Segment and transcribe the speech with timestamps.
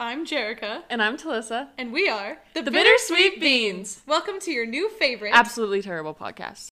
[0.00, 1.68] I'm Jerica, And I'm Talissa.
[1.76, 4.00] and we are the, The Bittersweet Beans.
[4.06, 5.32] Welcome to your new favorite.
[5.34, 6.68] Absolutely terrible podcast.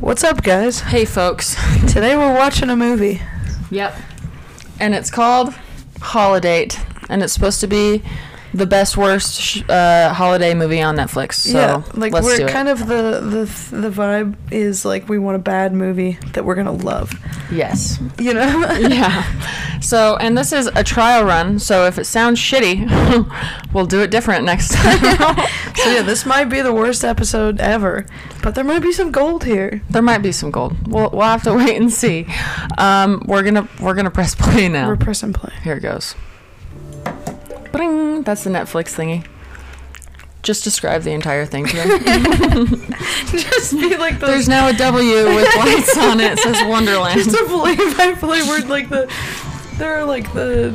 [0.00, 0.80] What's up, guys?
[0.80, 1.56] Hey, folks.
[1.92, 3.20] Today we're watching a movie.
[3.70, 3.94] Yep.
[4.78, 5.54] And it's called
[6.00, 6.78] Holidate,
[7.08, 8.02] and it's supposed to be
[8.56, 11.34] the best worst sh- uh, holiday movie on Netflix.
[11.34, 12.50] So yeah, like let's we're do it.
[12.50, 16.54] kind of the the the vibe is like we want a bad movie that we're
[16.54, 17.12] gonna love.
[17.50, 17.98] yes.
[18.18, 18.70] You know?
[18.78, 19.80] yeah.
[19.80, 21.58] So, and this is a trial run.
[21.58, 22.88] So if it sounds shitty,
[23.72, 24.98] we'll do it different next time.
[25.76, 28.06] so yeah, this might be the worst episode ever,
[28.42, 29.82] but there might be some gold here.
[29.90, 30.74] there might be some gold.
[30.88, 32.26] We'll we'll have to wait and see.
[32.78, 34.88] Um, we're gonna we're gonna press play now.
[34.88, 35.52] We're press and play.
[35.62, 36.14] Here it goes.
[37.76, 38.22] Bring.
[38.22, 39.26] That's the Netflix thingy.
[40.42, 42.94] Just describe the entire thing to them.
[43.26, 44.30] Just be like those.
[44.30, 46.32] There's now a W with lights on it.
[46.34, 47.20] It says Wonderland.
[47.20, 49.12] just a play by play word like the
[49.78, 50.74] there are like the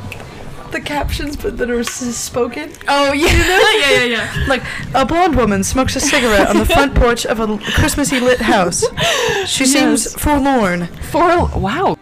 [0.71, 2.71] the captions but that are s- spoken.
[2.89, 3.27] oh yeah,
[3.79, 4.45] yeah, yeah, yeah.
[4.47, 8.19] Like a blonde woman smokes a cigarette on the front porch of a l- Christmassy
[8.19, 8.83] lit house.
[9.45, 10.87] She seems forlorn.
[11.11, 11.97] For wow.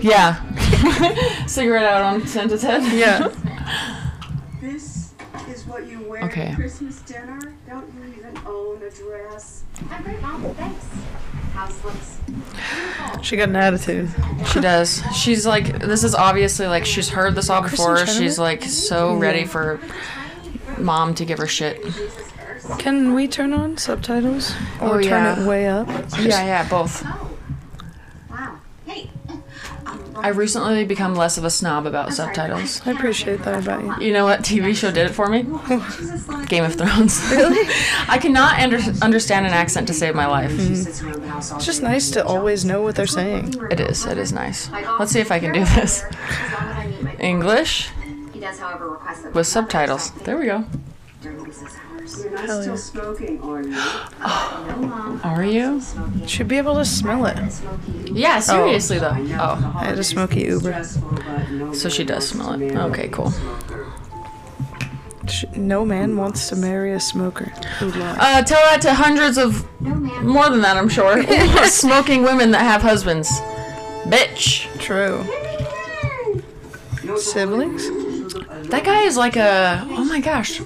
[0.00, 0.42] Yeah.
[1.46, 2.82] Cigarette out on Santa's head.
[2.92, 3.32] Yeah.
[4.60, 5.12] This
[5.48, 6.48] is what you wear Okay.
[6.48, 7.54] at Christmas dinner?
[7.68, 9.62] Don't you even own a dress?
[9.90, 10.42] I'm great, Mom.
[10.56, 10.84] Thanks.
[11.54, 13.22] House looks beautiful.
[13.22, 14.10] She got an attitude.
[14.52, 15.02] She does.
[15.14, 18.04] She's like, this is obviously like she's heard this all before.
[18.06, 19.80] She's like so ready for
[20.76, 21.80] mom to give her shit.
[22.78, 25.88] Can we turn on subtitles or Oh, turn it way up?
[26.18, 27.02] Yeah, yeah, both.
[27.06, 27.30] Oh,
[30.20, 32.80] I've recently become less of a snob about subtitles.
[32.86, 34.06] I appreciate that about you.
[34.08, 35.42] You know what TV show did it for me?
[36.46, 37.20] Game of Thrones.
[37.30, 37.66] Really?
[38.08, 40.50] I cannot under- understand an accent to save my life.
[40.50, 41.36] Mm-hmm.
[41.38, 43.54] It's just nice to always know what they're saying.
[43.70, 44.06] It is.
[44.06, 44.70] It is nice.
[44.70, 46.04] Let's see if I can do this.
[47.18, 47.90] English
[48.32, 50.10] He does, however, request that with subtitles.
[50.12, 50.64] There we go.
[52.16, 52.30] During.
[52.32, 52.80] You're not Hell still yeah.
[52.80, 53.70] smoking, are you?
[53.70, 55.20] No, Mom.
[55.24, 55.80] Are you?
[56.26, 57.38] Should be able to smell it.
[58.10, 59.10] Yeah, seriously though.
[59.10, 60.60] I know the Oh, I had a smoky Uber.
[60.72, 62.74] stressful, but no so she does smell it.
[62.76, 63.32] Okay, cool.
[65.28, 67.46] Sh- No man wants to marry a smoker.
[67.78, 67.94] Who'd?
[67.96, 71.22] Uh, tell that to hundreds of more than that, I'm sure.
[71.66, 73.28] Smoking women that have husbands.
[74.06, 74.66] Bitch.
[74.80, 75.22] True.
[77.18, 77.86] Siblings?
[78.70, 79.86] That guy is like a.
[79.90, 80.60] Oh my gosh.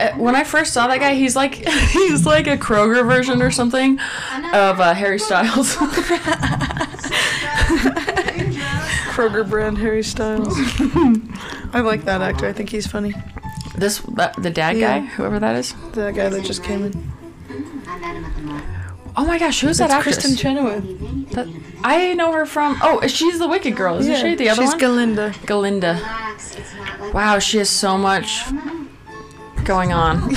[0.00, 1.54] Uh, when I first saw that guy, he's like
[1.90, 3.98] he's like a Kroger version or something
[4.52, 5.76] of uh, Harry Styles.
[9.14, 10.52] Kroger brand Harry Styles.
[11.72, 12.46] I like that actor.
[12.46, 13.14] I think he's funny.
[13.76, 15.00] this that, the dad Yeah.
[15.00, 15.74] guy, whoever that is.
[15.92, 17.12] That guy that just came in.
[17.86, 18.60] I met him at the mall.
[19.16, 20.18] Oh my gosh, who's that That's actress?
[20.26, 21.30] Kristin Chenoweth.
[21.30, 21.46] That-
[21.84, 22.78] I know her from.
[22.82, 24.34] Oh, she's the Wicked Girl, isn't she?
[24.34, 24.80] The other she's one.
[24.80, 25.32] Galinda.
[25.46, 25.94] Galinda.
[25.98, 26.56] Relax.
[26.56, 28.42] It's not like Wow, she has so much
[29.64, 30.18] going on.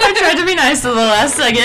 [0.00, 1.62] I tried to be nice to the last second.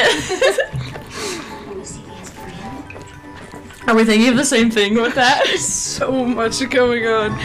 [1.68, 3.90] when you see the answer for him.
[3.90, 5.46] Are we thinking of the same thing with that?
[5.60, 7.40] So much going on.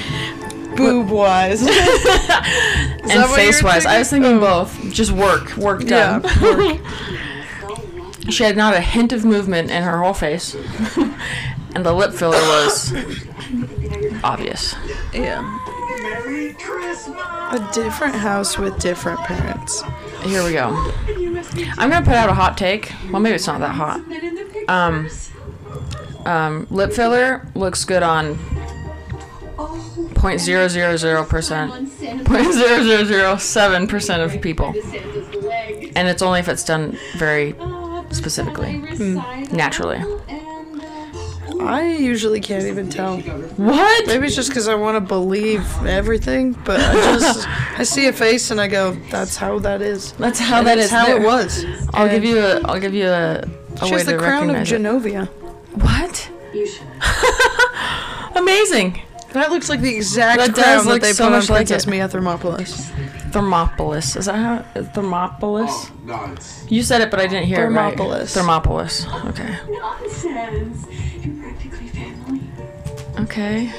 [0.76, 1.60] Boob wise.
[1.66, 3.84] and that what you were face wise.
[3.84, 4.30] I was thinking?
[4.30, 4.64] thinking oh.
[4.64, 4.92] both.
[4.92, 5.56] Just work.
[5.56, 6.80] Work Yeah, done.
[8.30, 10.54] she had not a hint of movement in her whole face.
[11.74, 12.94] and the lip filler was
[14.22, 14.74] obvious.
[15.12, 15.57] yeah.
[16.08, 17.18] Merry Christmas!
[17.52, 19.82] A different house with different parents.
[20.22, 20.68] Here we go.
[21.78, 22.92] I'm gonna put out a hot take.
[23.10, 24.00] Well, maybe it's not that hot.
[24.68, 25.08] Um,
[26.26, 28.36] um, lip filler looks good on
[30.14, 34.74] 0.000 percent, 0.0007 percent of people,
[35.96, 37.54] and it's only if it's done very
[38.10, 38.78] specifically,
[39.52, 39.98] naturally.
[41.60, 43.18] I usually can't even tell.
[43.18, 44.06] What?
[44.06, 48.12] Maybe it's just because I want to believe everything, but I just I see a
[48.12, 51.16] face and I go, "That's how that is." That's how And that's how there.
[51.20, 51.64] it was.
[51.94, 52.60] I'll And give you a.
[52.62, 53.40] I'll give you a.
[53.40, 53.46] a
[53.78, 54.80] She way has the to crown of recognize it.
[54.82, 55.26] Genovia.
[55.82, 56.30] What?
[56.54, 56.86] You should.
[58.36, 59.02] Amazing.
[59.32, 61.66] That looks like the exact That does crown that they so put on much like
[61.68, 61.90] Princess it.
[61.90, 62.90] Mia Thermopolis.
[63.30, 64.16] Thermopolis.
[64.16, 64.80] Is that how?
[64.80, 65.68] Thermopolis?
[65.68, 66.34] Oh, No,
[66.68, 67.94] You said it, but I didn't hear it right.
[67.94, 68.34] Thermopolis.
[68.34, 69.28] Thermopolis.
[69.30, 69.54] Okay.
[69.70, 70.86] Nonsense.
[71.28, 72.40] You're practically family.
[73.18, 73.72] Okay.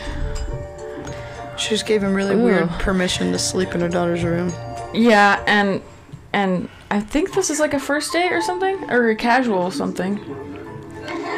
[1.57, 2.43] She just gave him really Ooh.
[2.43, 4.53] weird permission to sleep in her daughter's room.
[4.93, 5.81] Yeah, and
[6.31, 10.19] and I think this is like a first date or something, or a casual something.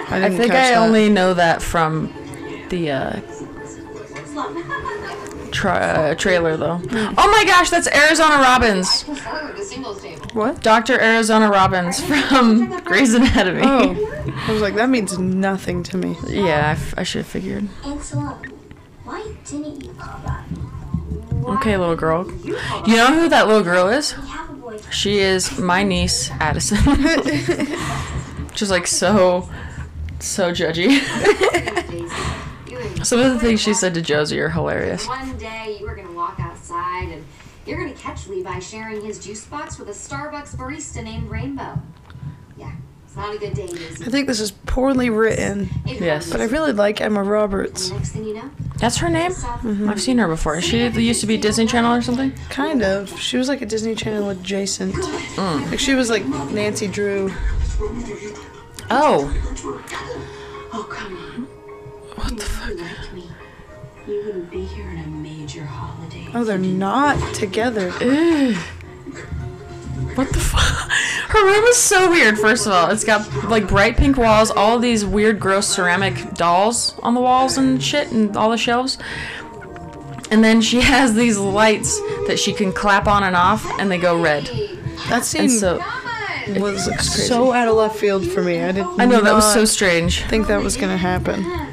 [0.10, 0.78] I didn't think catch I that.
[0.78, 2.14] only know that from
[2.70, 3.20] the uh,
[5.62, 6.82] tra- uh, trailer, though.
[6.92, 9.04] Oh my gosh, that's Arizona Robbins.
[9.04, 10.26] prefer the singles table.
[10.34, 10.62] What?
[10.62, 11.00] Dr.
[11.00, 13.62] Arizona Robbins from Grey's Anatomy.
[13.64, 16.16] Oh, I was like, that means nothing to me.
[16.28, 17.68] Yeah, I, f- I should have figured.
[17.84, 18.00] And
[19.04, 20.46] why didn't you call that?
[21.58, 22.32] Okay, little girl.
[22.44, 24.16] You know who that little girl is?
[24.18, 24.94] We have a boyfriend.
[24.94, 26.78] She is my niece, Addison.
[28.54, 29.50] Just like so,
[30.20, 31.00] so judgy.
[33.04, 35.08] Some of the things she said to Josie are hilarious.
[35.08, 37.24] One day you were gonna walk outside and
[37.66, 41.80] you're gonna catch Levi sharing his juice box with a Starbucks barista named Rainbow.
[42.58, 42.72] Yeah,
[43.06, 46.32] it's not a good day, is I think this is poorly written, Yes.
[46.32, 47.90] but I really like Emma Roberts.
[47.92, 49.32] Next thing you know, That's her name?
[49.32, 49.90] Mm-hmm.
[49.90, 50.58] I've seen her before.
[50.58, 52.34] Is she used to be Disney Channel or something?
[52.50, 53.20] Kind of.
[53.20, 54.94] She was like a Disney Channel adjacent.
[54.96, 55.70] Mm.
[55.72, 57.32] Like she was like Nancy Drew.
[58.90, 59.34] Oh,
[60.74, 61.31] Oh, come on.
[62.22, 62.70] What the fuck?
[62.70, 63.30] You liked me.
[64.08, 66.28] You wouldn't be here in a major holiday.
[66.34, 67.92] Oh, they're not together.
[68.00, 68.56] Eh.
[70.16, 70.92] what the fuck?
[71.30, 72.38] Her room is so weird.
[72.38, 76.98] First of all, it's got like bright pink walls, all these weird, gross ceramic dolls
[77.00, 78.98] on the walls and shit, and all the shelves.
[80.30, 83.98] And then she has these lights that she can clap on and off, and they
[83.98, 84.46] go red.
[85.10, 85.84] That scene And so
[86.60, 88.62] was so out of left field for me.
[88.62, 89.00] I didn't.
[89.00, 90.24] I know that was so not strange.
[90.24, 91.71] Think that was gonna happen.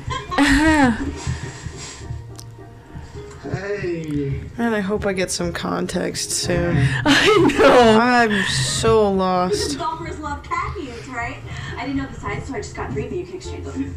[3.43, 4.41] Hey.
[4.59, 6.77] And I hope I get some context soon.
[7.05, 7.99] I know.
[8.01, 9.79] I'm so lost.
[9.79, 11.39] Golfers love khakis, right?
[11.77, 13.95] I didn't know the size, so I just got three that you can exchange them.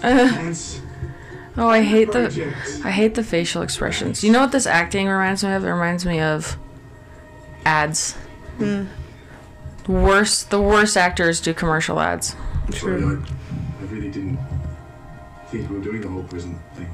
[0.00, 0.80] Thanks.
[1.56, 2.54] Oh, I hate the
[2.84, 4.22] I hate the facial expressions.
[4.22, 5.64] You know what this acting reminds me of?
[5.64, 6.56] It reminds me of
[7.64, 8.16] ads.
[8.58, 8.86] Mm.
[9.88, 12.36] Worst, the worst actors do commercial ads.
[12.72, 13.18] Sorry,
[16.38, 16.86] prison thing.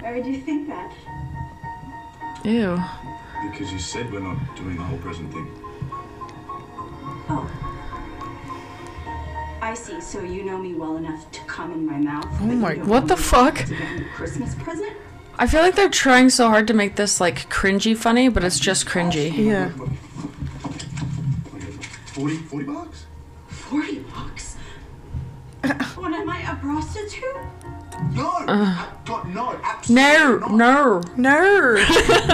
[0.00, 0.92] Why would you think that?
[2.44, 2.76] Ew.
[3.48, 5.48] Because you said we're not doing the whole present thing.
[7.28, 7.48] Oh.
[9.62, 10.00] I see.
[10.00, 12.26] So you know me well enough to come in my mouth.
[12.40, 13.58] Oh my- What the fuck?
[13.58, 14.92] To get me a Christmas present?
[15.38, 18.58] I feel like they're trying so hard to make this like cringy funny, but it's
[18.58, 19.30] just cringy.
[19.32, 19.68] Oh, yeah.
[22.06, 23.06] 40, 40 bucks?
[23.46, 24.56] Forty bucks.
[25.94, 27.36] what am I, a prostitute?
[28.10, 28.86] No!
[29.04, 29.58] God, no,
[29.88, 30.50] No, not.
[30.52, 31.02] no.
[31.16, 31.74] No,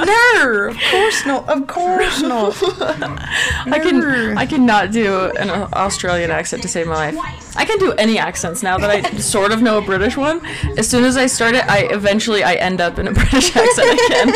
[0.04, 2.56] no, of course not, of course not.
[2.62, 7.56] I can I cannot do an Australian accent to save my life.
[7.56, 10.44] I can do any accents now that I sort of know a British one.
[10.76, 14.00] As soon as I start it, I eventually I end up in a British accent
[14.00, 14.28] again.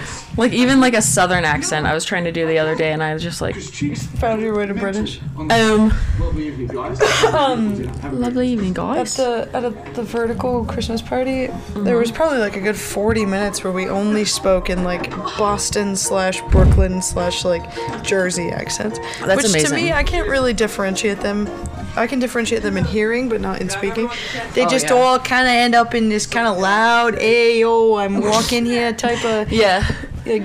[0.36, 3.02] like even like a southern accent I was trying to do the other day and
[3.02, 4.08] I was just like Just.
[4.18, 5.20] Found your way to British.
[5.36, 7.00] Um, um Lovely evening, guys.
[7.34, 9.16] Um, lovely evening At guys.
[9.16, 11.98] the at a, the vertical Christmas party, there mm-hmm.
[11.98, 16.40] was probably like a good forty minutes where we only spoke in like Boston slash
[16.50, 17.62] Brooklyn slash like
[18.02, 18.98] Jersey accents.
[19.24, 21.48] That's Which to me, I can't really differentiate them.
[21.96, 24.08] I can differentiate them in hearing, but not in speaking.
[24.54, 24.94] They Oh, just yeah.
[24.94, 28.92] all kind of end up in this kind of loud, "Hey yo, I'm walking here"
[28.92, 29.90] type of Yeah.
[30.26, 30.42] Like,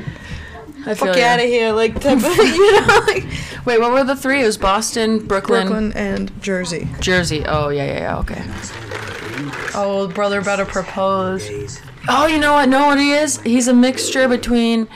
[0.98, 1.24] "fuck ya.
[1.24, 3.25] out of here" like type of you know like
[3.66, 4.44] Wait, what were the three?
[4.44, 6.88] It was Boston, Brooklyn, Brooklyn and Jersey.
[7.00, 7.44] Jersey.
[7.48, 8.19] Oh yeah, yeah, yeah.
[8.19, 8.44] Okay.
[9.74, 11.82] Oh, brother about to propose.
[12.08, 12.70] Oh, you know what?
[12.70, 13.41] Know what he is?
[13.41, 14.88] He's a mixture between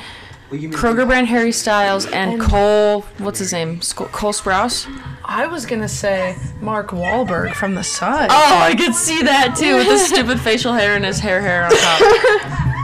[0.51, 3.01] Kroger brand Harry Styles and Cole.
[3.17, 3.79] What's his name?
[3.79, 4.87] Cole Sprouse.
[5.25, 8.29] I was gonna say Mark Wahlberg from the side.
[8.31, 11.63] Oh, I could see that too with his stupid facial hair and his hair hair
[11.65, 12.75] on top.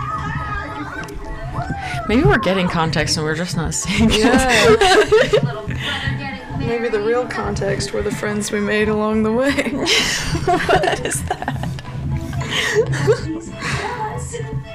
[2.07, 4.19] Maybe we're getting context and we're just not seeing it.
[4.19, 4.65] Yeah.
[4.69, 6.67] little brother getting married.
[6.67, 9.51] Maybe the real context were the friends we made along the way.
[10.45, 11.69] what is that?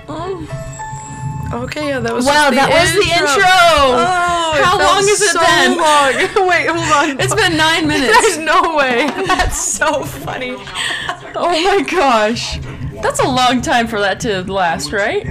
[0.09, 0.47] Oh.
[1.53, 2.55] Okay, yeah, that was the introduction.
[2.55, 3.43] Wow, just that was the intro.
[3.43, 5.75] Oh, How long has it so been?
[5.83, 6.49] long.
[6.49, 7.21] Wait, hold on.
[7.21, 8.17] It's been nine minutes.
[8.21, 9.11] There's no way.
[9.27, 10.55] That's so funny.
[11.35, 12.61] Oh my gosh.
[13.03, 15.27] That's a long time for that to last, right?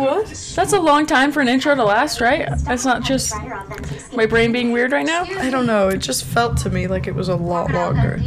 [0.00, 0.52] Never have to return What?
[0.56, 2.48] That's a long time for an intro to last, right?
[2.64, 4.16] That's not just Try your authentic skin.
[4.16, 5.24] my brain being weird right now.
[5.24, 5.88] I don't know.
[5.88, 8.20] It just felt to me like it was a lot longer.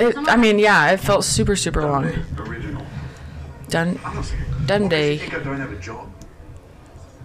[0.00, 2.06] It, I mean, yeah, it felt super, super long.
[2.38, 2.84] Original.
[3.68, 3.98] Done.
[4.04, 4.42] I'm not saying.
[4.66, 5.12] Done day.
[5.14, 6.08] you think I don't have a job?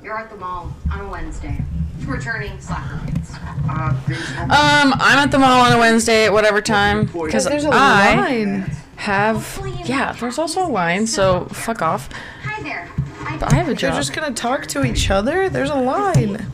[0.03, 1.63] You're at the mall on a Wednesday.
[2.05, 3.31] Returning soccer kids.
[3.69, 3.93] Uh,
[4.43, 8.15] Um, I'm at the mall on a Wednesday at whatever time because There's a I
[8.15, 8.71] line.
[8.97, 9.59] have.
[9.85, 12.09] Yeah, there's also a line, so fuck off.
[12.43, 12.87] Hi there.
[13.27, 15.49] I, But I have a They're just gonna talk to each other.
[15.49, 16.45] There's a line.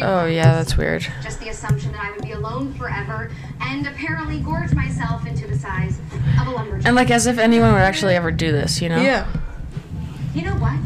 [0.00, 1.06] Oh yeah, that's weird.
[1.22, 5.56] just the assumption that I would be alone forever and apparently gorge myself into the
[5.58, 5.98] size
[6.40, 6.86] of a lumberjack.
[6.86, 9.00] And like as if anyone would actually ever do this, you know?
[9.00, 9.26] Yeah.
[10.34, 10.78] you know what?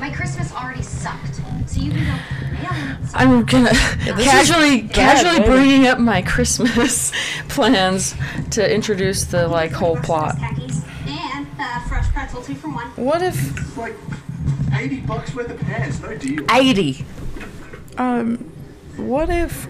[0.00, 1.36] My Christmas already sucked,
[1.66, 2.96] so you can go mail it.
[3.14, 5.46] I'm gonna is casually bad casually writing.
[5.52, 7.12] bringing up my Christmas
[7.48, 8.14] plans
[8.50, 10.36] to introduce the like whole plot.
[10.40, 12.88] And uh, fresh pretzel two from one.
[12.96, 13.94] What if Like
[14.74, 16.44] 80 bucks worth of pants, no deal.
[16.50, 17.04] Eighty.
[17.98, 18.36] um
[18.96, 19.66] what if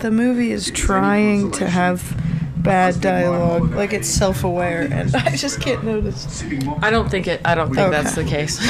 [0.00, 2.16] the movie is trying to have
[2.56, 6.42] bad dialogue, like it's self-aware, and I just can't notice.
[6.82, 7.40] I don't think it.
[7.44, 7.90] I don't think Okay.
[7.90, 8.60] that's the case.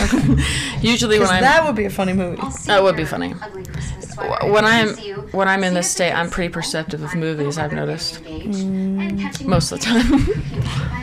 [0.82, 2.40] Usually when I'm that would be a funny movie.
[2.66, 3.34] That would be funny.
[3.42, 4.88] ugly Christmas sweater Wh- and when I'm
[5.32, 7.58] when I'm in this state, I'm pretty perceptive of movies.
[7.58, 8.20] I've noticed.
[8.24, 10.99] engaged and catching Most of the time.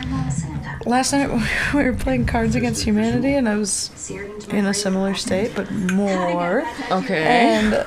[0.84, 1.28] By Mama Santa.
[1.28, 4.66] Last night we were playing Cards Against Humanity, and I was Seared into my in
[4.66, 6.66] a similar state, but more.
[6.90, 7.24] Okay.
[7.24, 7.86] And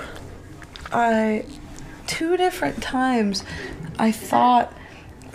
[0.91, 1.45] I,
[2.07, 3.43] two different times,
[3.97, 4.73] I thought,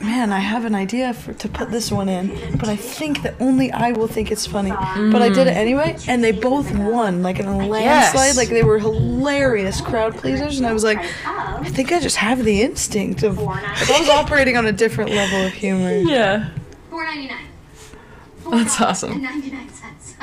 [0.00, 3.34] man, I have an idea for to put this one in, but I think that
[3.40, 4.70] only I will think it's funny.
[4.70, 5.56] But I did it mm.
[5.56, 8.36] anyway, and they both won, like in a landslide.
[8.36, 12.44] Like they were hilarious crowd pleasers, and I was like, I think I just have
[12.44, 13.38] the instinct of.
[13.38, 15.92] Like I was operating on a different level of humor.
[15.92, 16.50] Yeah.
[16.96, 17.44] Four ninety nine.
[18.50, 19.20] That's awesome.
[19.20, 20.14] Ninety nine cents.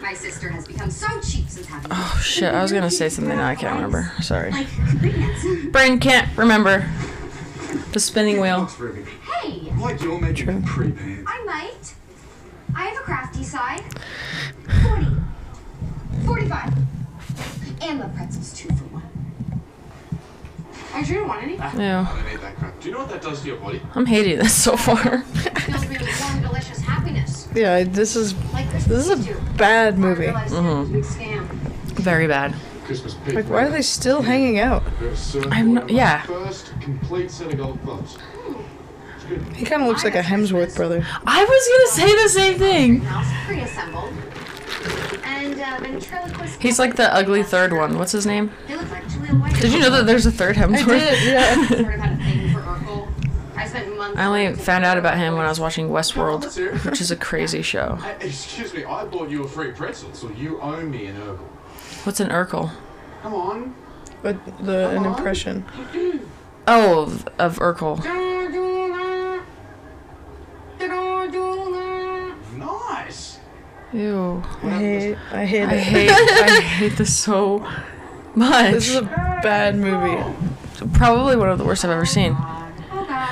[0.00, 1.90] My sister has become so cheap since having.
[1.92, 2.54] Oh shit!
[2.54, 4.12] I was gonna say something now I can't remember.
[4.22, 4.52] Sorry.
[5.02, 5.72] Like.
[5.72, 6.88] Brain can't remember.
[7.92, 8.60] The spinning wheel.
[8.60, 9.14] Bucks for everything.
[9.42, 11.24] Hey, Like you're making pre-pants.
[11.28, 11.94] I might.
[12.76, 13.82] I have a crafty side.
[14.84, 15.06] 40.
[16.24, 16.72] 45.
[17.82, 19.09] And the pretzels two for one.
[20.92, 21.54] I sure don't want any.
[21.54, 21.60] Ew.
[21.60, 22.80] I don't need that crap.
[22.80, 23.80] Do you know what that does to your body?
[23.94, 25.22] I'm hating this so far.
[25.22, 27.48] Fills me with warm, delicious happiness.
[27.54, 29.52] Yeah, this is Like this is a Christmas used to.
[29.56, 30.22] bad movie.
[30.26, 31.46] realized it was a big scam.
[31.94, 32.54] Very bad.
[32.86, 33.14] Christmas.
[33.32, 34.82] Like, why are they still hanging out?
[35.50, 36.22] I'm not- yeah.
[36.22, 38.18] First complete set of golf clubs.
[39.14, 39.42] It's good.
[39.54, 41.06] He kind of looks like a Hemsworth brother.
[41.26, 43.06] I was gonna say the same thing.
[44.70, 45.24] House pre-assembled.
[45.24, 46.62] And uh, ventriloquist.
[46.62, 47.98] He's like the ugly third one.
[47.98, 48.50] What's his name?
[48.68, 49.60] They look like Julia White.
[49.60, 50.98] Did you know that there's a third Hemsworth?
[51.24, 51.54] yeah.
[51.66, 53.08] sort of had a thing for Urkel.
[53.56, 54.18] I spent months.
[54.18, 57.62] I only found out about him when I was watching Westworld, which is a crazy
[57.62, 57.98] show.
[58.00, 61.48] Uh, excuse me, I bought you a free pretzel, so you owe me an Urkel.
[62.04, 62.70] What's an Urkel?
[63.22, 63.74] Come on.
[64.22, 65.64] But the an impression.
[66.66, 68.04] Oh, of, of Urkel.
[72.56, 73.39] Nice.
[73.92, 74.42] Ew.
[74.62, 75.16] I hate.
[75.32, 75.80] I hate I it.
[75.80, 77.66] hate I hate this so
[78.34, 78.72] much.
[78.72, 80.22] This is a bad movie.
[80.94, 82.32] Probably one of the worst I've ever seen.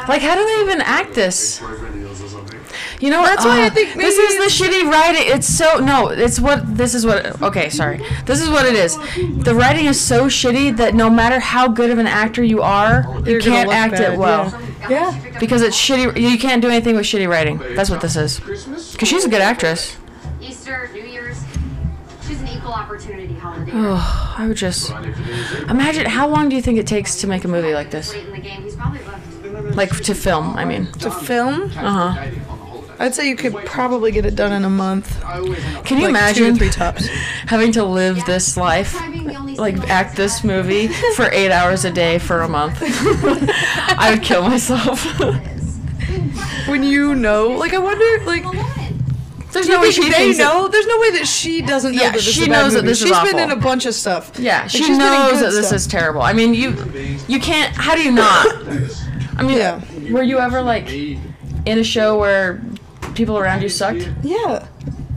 [0.09, 1.61] Like, how do they even act this?
[1.61, 2.61] Boyfriend or something.
[3.00, 5.23] You know, that's why I think this is the shitty writing.
[5.27, 6.09] It's so no.
[6.09, 7.41] It's what this is what.
[7.43, 8.00] Okay, sorry.
[8.27, 8.97] This is what it is.
[9.45, 13.05] The writing is so shitty that no matter how good of an actor you are,
[13.25, 14.53] you You're gonna can't act bad, it well
[14.91, 15.15] Yeah.
[15.38, 16.21] because it's shitty.
[16.21, 17.59] You can't do anything with shitty writing.
[17.77, 18.41] That's what this is.
[18.41, 19.97] Because she's a good actress.
[20.69, 21.43] Easter, New Year's.
[22.27, 23.73] She's an equal opportunity holiday.
[23.75, 25.71] Oh, I would just I need for New Year's Eve.
[25.71, 28.13] imagine how long do you think it takes to make a movie like this?
[28.13, 29.75] Late in the game, he's probably booked.
[29.75, 30.93] Like to film, I mean.
[30.93, 31.69] To film, Uh
[32.13, 32.25] huh.
[32.25, 32.93] Dating on the holiday.
[32.99, 35.25] I'd say you could probably get it done in a month.
[35.25, 37.07] I always end up Can you Like imagine three tops.
[37.47, 41.51] having to live this life, Try being the only like act this movie for eight
[41.51, 42.77] hours a day for a month?
[42.83, 45.03] I would kill myself.
[46.69, 48.67] When you know, like, I wonder, like, woman.
[49.52, 50.69] There's do no way she they know?
[50.69, 52.75] There's no way that she doesn't know Yeah, that this she is a bad knows
[52.75, 53.26] that this is awful.
[53.26, 54.33] She's been in a bunch of stuff.
[54.38, 55.76] Yeah, she she's knows that this stuff.
[55.76, 56.23] is terrible.
[56.23, 56.71] I mean, you
[57.28, 57.75] you can't.
[57.75, 58.47] How do you not?
[59.38, 59.81] I mean, Yeah.
[60.11, 62.61] were you ever like in a show where
[63.14, 64.09] people around you sucked?
[64.23, 64.67] Yeah.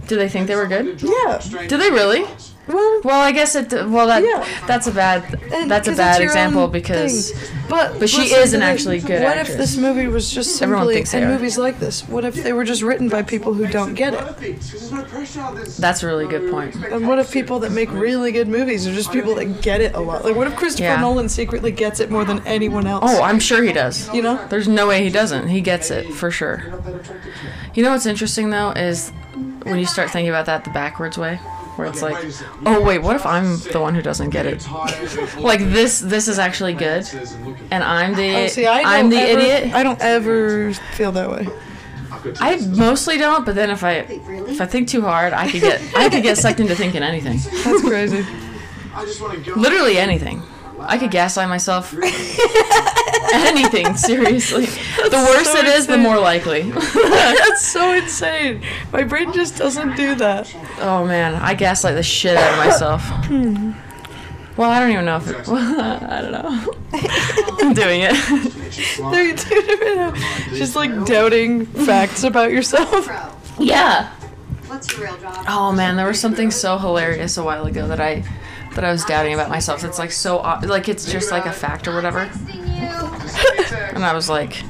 [0.07, 1.01] Do they think they were good?
[1.01, 1.41] Yeah.
[1.67, 2.25] Do they really?
[2.73, 3.71] Well, Well, I guess it.
[3.71, 4.45] Well, that Yeah.
[4.67, 5.23] that's a bad
[5.67, 7.57] that's a bad example because thing.
[7.69, 9.49] But but she is an actually good What actress.
[9.49, 12.01] if this movie was just Everyone thinks and movies like this?
[12.07, 14.19] What if they were just written by people who don't get it?
[14.19, 16.75] Perfect, 'cause there's no pressure, there's That's a really good point.
[16.91, 19.95] And what if people that make really good movies are just people that get it
[19.95, 20.25] a lot?
[20.25, 21.01] Like, what if Christopher Yeah.
[21.01, 23.03] Nolan secretly gets it more than anyone else?
[23.07, 24.09] Oh, I'm sure he does.
[24.13, 24.37] you know?
[24.49, 25.47] There's no way he doesn't.
[25.47, 26.63] He gets it for sure.
[27.73, 29.11] You know what's interesting though is
[29.63, 31.39] when you start thinking about that the backwards way,
[31.81, 32.23] where it's like,
[32.65, 34.67] oh wait, what if I'm the one who doesn't get it?
[35.37, 37.07] Like this, this is actually good,
[37.71, 39.73] and I'm the Oh, see, I I'm the ever, idiot.
[39.73, 41.47] I don't ever feel that way.
[42.39, 43.93] I mostly don't, but then if I
[44.51, 47.37] if I think too hard, I could get I could get sucked into thinking anything,
[47.63, 48.23] That's crazy.
[48.93, 49.59] I just want to go.
[49.59, 50.43] literally anything.
[50.79, 51.93] I could gaslight myself.
[53.47, 54.67] anything, seriously.
[55.11, 56.71] The worse so it is, the more likely.
[56.71, 58.63] That's so insane.
[58.93, 60.53] My brain just doesn't do that.
[60.79, 63.01] Oh man, I gaslight the shit out of myself.
[63.25, 63.71] Hmm.
[64.57, 66.73] Well, I don't even know if it, I don't know.
[67.61, 68.13] I'm doing it.
[69.11, 70.15] They're two different.
[70.55, 73.09] Just like doubting facts about yourself.
[73.59, 74.13] Yeah.
[74.67, 75.45] What's your real job?
[75.47, 78.23] Oh man, there was something so hilarious a while ago that I
[78.75, 79.83] that I was doubting about myself.
[79.83, 82.29] It's like so ob- like it's just like a fact or whatever.
[83.93, 84.61] And I was like,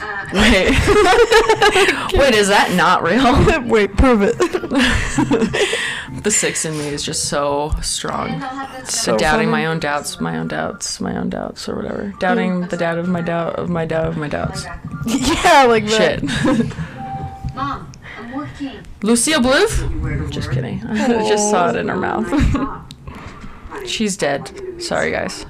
[0.00, 0.70] uh, wait,
[2.18, 3.62] wait, is that not real?
[3.68, 4.36] Wait, prove it.
[6.22, 8.30] the six in me is just so strong.
[8.30, 9.62] I'll have this So doubting funny.
[9.62, 12.12] my own doubts, my own doubts, my own doubts, or whatever.
[12.18, 14.64] Doubting the doubt of my doubt of my doubt of my doubts.
[14.66, 16.20] Oh yeah, like that.
[16.20, 17.54] Shit.
[17.54, 18.80] Mom, I'm working.
[19.02, 20.30] Lucille Bluth?
[20.30, 20.82] Just kidding.
[20.84, 22.84] I just saw it in her oh mouth.
[23.86, 24.50] She's dead.
[24.82, 25.46] Sorry, guys.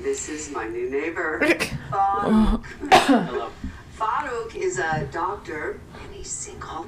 [0.00, 2.62] This is my new neighbor, Farouk.
[2.92, 3.50] Hello.
[3.98, 6.86] Farouk is a doctor and he's single.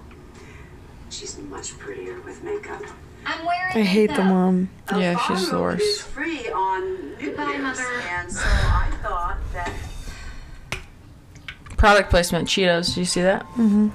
[1.11, 2.83] She's much prettier with makeup.
[3.26, 4.26] I'm wearing I hate the makeup.
[4.26, 4.68] mom.
[4.92, 5.83] Uh, Yeah, she's the worst.
[5.83, 8.02] is free on New Goodbye, Year's, Mother.
[8.11, 9.73] and so I thought that
[11.76, 12.95] Product placement Cheetos.
[12.95, 13.42] Do you see that?
[13.57, 13.88] Mm-hmm.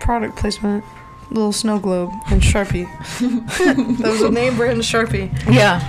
[0.00, 0.84] Product placement.
[1.30, 2.86] Little snow globe and Sharpie.
[3.98, 5.32] that was a name brand Sharpie.
[5.52, 5.80] Yeah.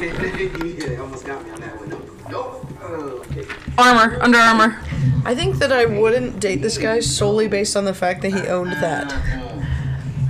[0.00, 2.30] yeah, almost got me on that one.
[2.30, 2.66] Nope.
[2.82, 3.46] Okay.
[3.76, 4.20] Armor.
[4.22, 4.78] Under Armor.
[5.24, 8.46] I think that I wouldn't date this guy solely based on the fact that he
[8.48, 9.08] owned that.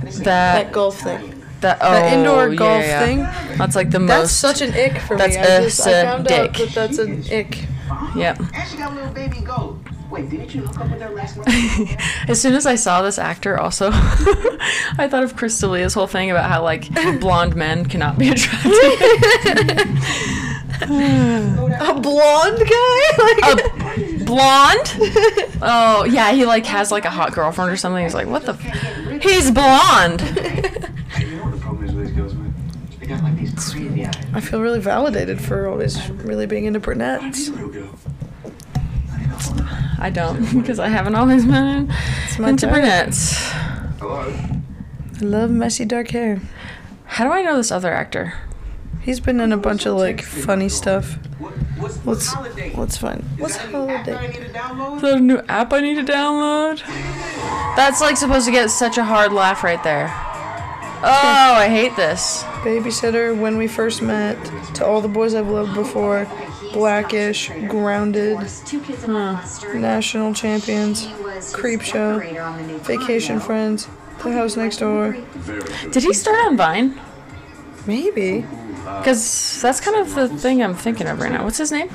[0.01, 0.71] That That.
[0.73, 1.41] golf thing.
[1.61, 1.77] That.
[1.81, 1.91] Oh.
[1.91, 3.05] That indoor yeah, golf yeah.
[3.05, 3.17] thing.
[3.57, 4.41] That's like the That's most.
[4.41, 5.41] That's such an ick for That's me.
[5.41, 6.67] I, just, I a found out dick.
[6.67, 7.65] that that's an ick.
[8.15, 8.39] Yep.
[8.53, 9.78] And she got a little baby goat.
[10.09, 11.97] Wait, didn't you hook up with her last night?
[12.27, 16.31] As soon as I saw this actor, also, I thought of Chris D'Elia's whole thing
[16.31, 16.89] about how like
[17.19, 18.73] blonde men cannot be attractive.
[20.81, 22.99] A blonde guy?
[23.19, 24.93] Like, blonde?
[25.61, 28.03] Oh yeah, he like has like a hot girlfriend or something.
[28.03, 28.53] He's like, what the?
[28.53, 29.21] F-?
[29.23, 30.21] He's blonde.
[30.21, 32.53] You know what the problem is with these girls, man?
[32.99, 34.15] They got like these crazy eyes.
[34.33, 37.49] I feel really validated for always really being into brunettes.
[40.01, 40.29] Real girl.
[40.29, 41.87] I don't because I haven't always been
[42.39, 42.73] my into type.
[42.75, 43.37] brunettes.
[43.99, 44.33] Hello?
[45.21, 46.39] I love messy dark hair.
[47.05, 48.33] How do I know this other actor?
[49.01, 51.17] He's been in a bunch of like funny stuff.
[51.79, 52.33] What's, what's
[52.75, 53.23] What's fun?
[53.37, 54.39] What's Is that a new app that I holiday?
[54.39, 54.95] need to download?
[54.97, 56.81] Is that a new app I need to download?
[57.75, 60.07] That's like supposed to get such a hard laugh right there.
[61.01, 62.43] Oh, I hate this.
[62.63, 64.35] Babysitter, when we first met,
[64.75, 66.27] to all the boys I've loved before,
[66.73, 69.73] Blackish, Grounded, Two kids in one cluster.
[69.75, 73.39] National Champions, He was his Creep Show, decorator on the new Vacation.
[73.39, 73.87] Friends,
[74.23, 75.17] The House Next Door.
[75.91, 76.99] Did he start on Vine?
[77.87, 78.45] Maybe.
[78.83, 81.43] Because that's kind of the thing I'm thinking of right now.
[81.43, 81.89] What's his name?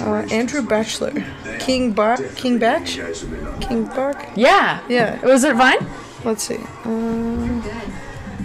[0.00, 1.12] Uh, Andrew Bachelor.
[1.58, 2.84] King Ba King Bach?
[3.60, 4.22] King Bark?
[4.36, 4.80] Yeah.
[4.88, 5.24] Yeah.
[5.24, 5.78] Was it Vine?
[6.24, 6.58] Let's see.
[6.84, 7.62] Um,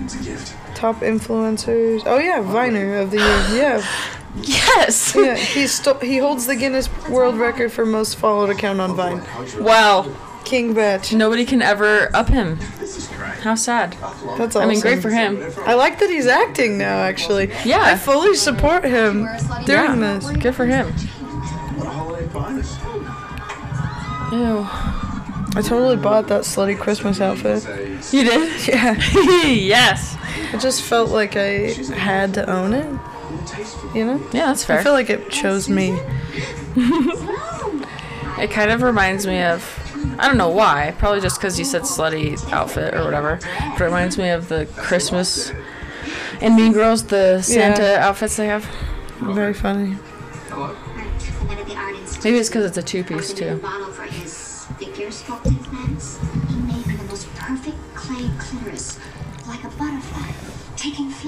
[0.03, 0.55] It's a gift.
[0.75, 2.03] top influencers.
[2.05, 3.45] Oh yeah, Viner of the year.
[3.51, 3.85] Yeah.
[4.35, 5.15] Yes.
[5.21, 9.21] Yeah, he's sto- he holds the Guinness World Record for most followed account on Vine.
[9.59, 10.09] Wow.
[10.45, 11.11] King Bach.
[11.11, 12.57] Nobody can ever up him.
[13.43, 13.93] How sad.
[14.37, 14.61] That's awesome.
[14.61, 15.43] I mean, great for him.
[15.65, 16.97] I like that he's acting now.
[16.99, 17.81] Actually, Yeah.
[17.83, 19.27] I fully support him
[19.65, 20.17] during Yeah.
[20.19, 20.29] this.
[20.31, 20.87] Good for him.
[20.87, 22.77] What a holiday bonus.
[24.31, 24.67] Ew.
[25.53, 27.63] I totally bought that slutty Christmas outfit.
[28.13, 28.67] You did?
[28.67, 28.93] Yeah,
[29.45, 30.15] yes.
[30.53, 32.87] I just felt like I had to own it.
[33.93, 34.17] You know?
[34.31, 34.79] Yeah, that's fair.
[34.79, 35.99] I feel like it chose me.
[38.41, 39.77] It kind of reminds me of.
[40.17, 40.95] I don't know why.
[40.97, 43.39] Probably just because you said slutty outfit or whatever.
[43.73, 45.51] But it reminds me of the Christmas
[46.41, 48.65] and Mean Girls, the Santa outfits they have.
[49.19, 49.91] Very funny.
[49.93, 50.71] One
[51.59, 53.67] of the art institutes Maybe it's because it's a two piece opened a new too.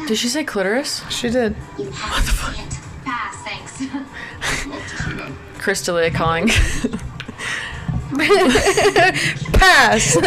[0.07, 1.03] Did she say clitoris?
[1.09, 1.55] She did.
[1.77, 2.79] You have to see it.
[3.05, 3.81] Pass, thanks.
[4.67, 5.31] love to see that.
[5.59, 6.49] Chris D'Elia calling.
[9.53, 10.17] Pass.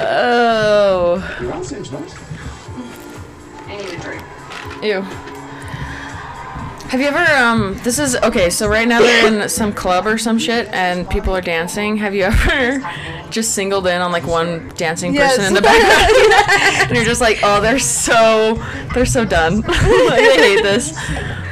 [0.00, 1.38] oh.
[1.40, 2.14] You're on the.
[3.66, 4.22] I need a drink.
[4.82, 5.35] Ew.
[6.88, 10.16] Have you ever um this is okay, so right now they're in some club or
[10.18, 11.96] some shit and people are dancing.
[11.96, 12.80] Have you ever
[13.30, 15.48] just singled in on like one dancing person Yes.
[15.48, 16.86] in the background?
[16.88, 18.54] and you're just like, "Oh, they're so
[18.94, 19.60] they're so done.
[19.62, 20.92] like, I hate this.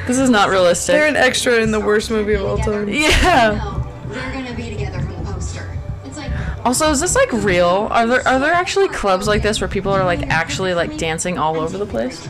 [0.06, 2.88] This is not realistic." They're an extra in the worst movie of all time.
[2.88, 3.60] yeah.
[4.08, 5.76] No, they're gonna be together from the poster.
[6.04, 6.30] It's like
[6.64, 7.88] Also, is this like real?
[7.90, 11.38] Are there are there actually clubs like this where people are like actually like dancing
[11.38, 12.28] all over the place?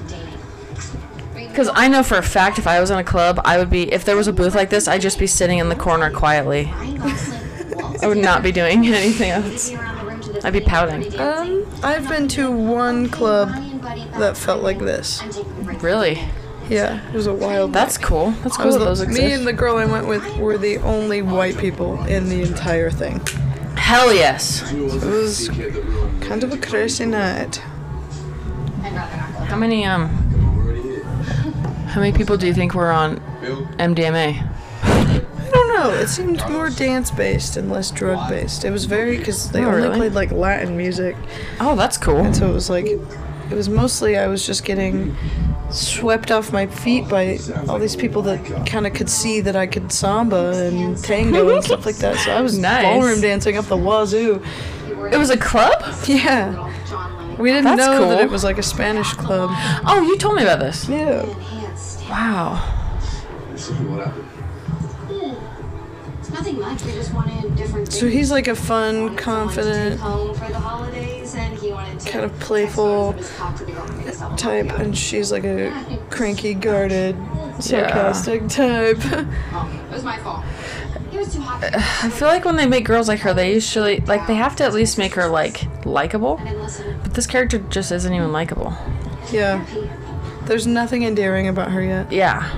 [1.54, 3.92] Because I know for a fact if I was in a club, I would be,
[3.92, 6.64] if there was a booth like this, I'd just be sitting in the corner quietly.
[6.64, 9.70] Ryan Gosling waltzed I would not be doing anything else.
[9.70, 11.20] maybe around the room to the I'd be pouting.
[11.20, 13.50] Um, I've been to one club
[14.18, 15.22] that felt like this.
[15.80, 16.24] Really?
[16.68, 17.72] Yeah, it was a wild.
[17.72, 18.32] That's cool.
[18.42, 19.22] That's cool that those exist.
[19.22, 22.90] me and the girl I went with were the only white people in the entire
[22.90, 23.20] thing.
[23.76, 24.72] Hell yes.
[24.72, 25.50] It was
[26.20, 27.58] kind of a crazy night.
[29.46, 30.23] How many um?
[31.94, 33.18] How many people do you think were on
[33.78, 34.50] MDMA?
[34.82, 35.90] I don't know.
[35.90, 38.64] It seemed more dance based and less drug based.
[38.64, 39.96] It was very because they Oh, only really?
[39.98, 41.14] played like Latin music,
[41.60, 42.16] Oh, that's cool.
[42.18, 42.98] and so it was like it
[43.54, 45.16] was mostly I was just getting
[45.70, 49.66] swept off my feet by all these people that kind of could see that I
[49.68, 52.16] could samba and tango and stuff like that.
[52.18, 52.82] So I was Nice.
[52.82, 54.42] ballroom dancing up the wazoo.
[55.12, 55.80] It was a club?
[56.06, 56.70] Yeah.
[57.38, 59.50] We didn't That's know that it was like a Spanish club.
[59.86, 60.88] Oh, you told me about this.
[60.88, 61.24] Yeah.
[62.14, 62.62] Wow.
[63.56, 65.36] So what happened?
[66.20, 66.84] It's nothing much.
[66.84, 70.58] We just wanted different So he's like a fun, Someone confident take home for the
[70.60, 73.86] holidays, and he wanted to kind of playful photos of his cock to be able
[73.86, 77.16] to make himself type, and she's like a cranky, guarded,
[77.58, 78.98] sarcastic type.
[79.02, 80.44] Oh, it was my fault.
[81.10, 81.64] He was too hot.
[81.74, 84.64] I feel like when they make girls like her, they usually like they have to
[84.64, 86.38] at least make her like likable.
[86.40, 87.00] I didn't listen.
[87.02, 88.72] But this character just isn't even likable.
[89.32, 89.64] yeah.
[90.46, 92.12] There's nothing endearing about her yet.
[92.12, 92.50] Yeah.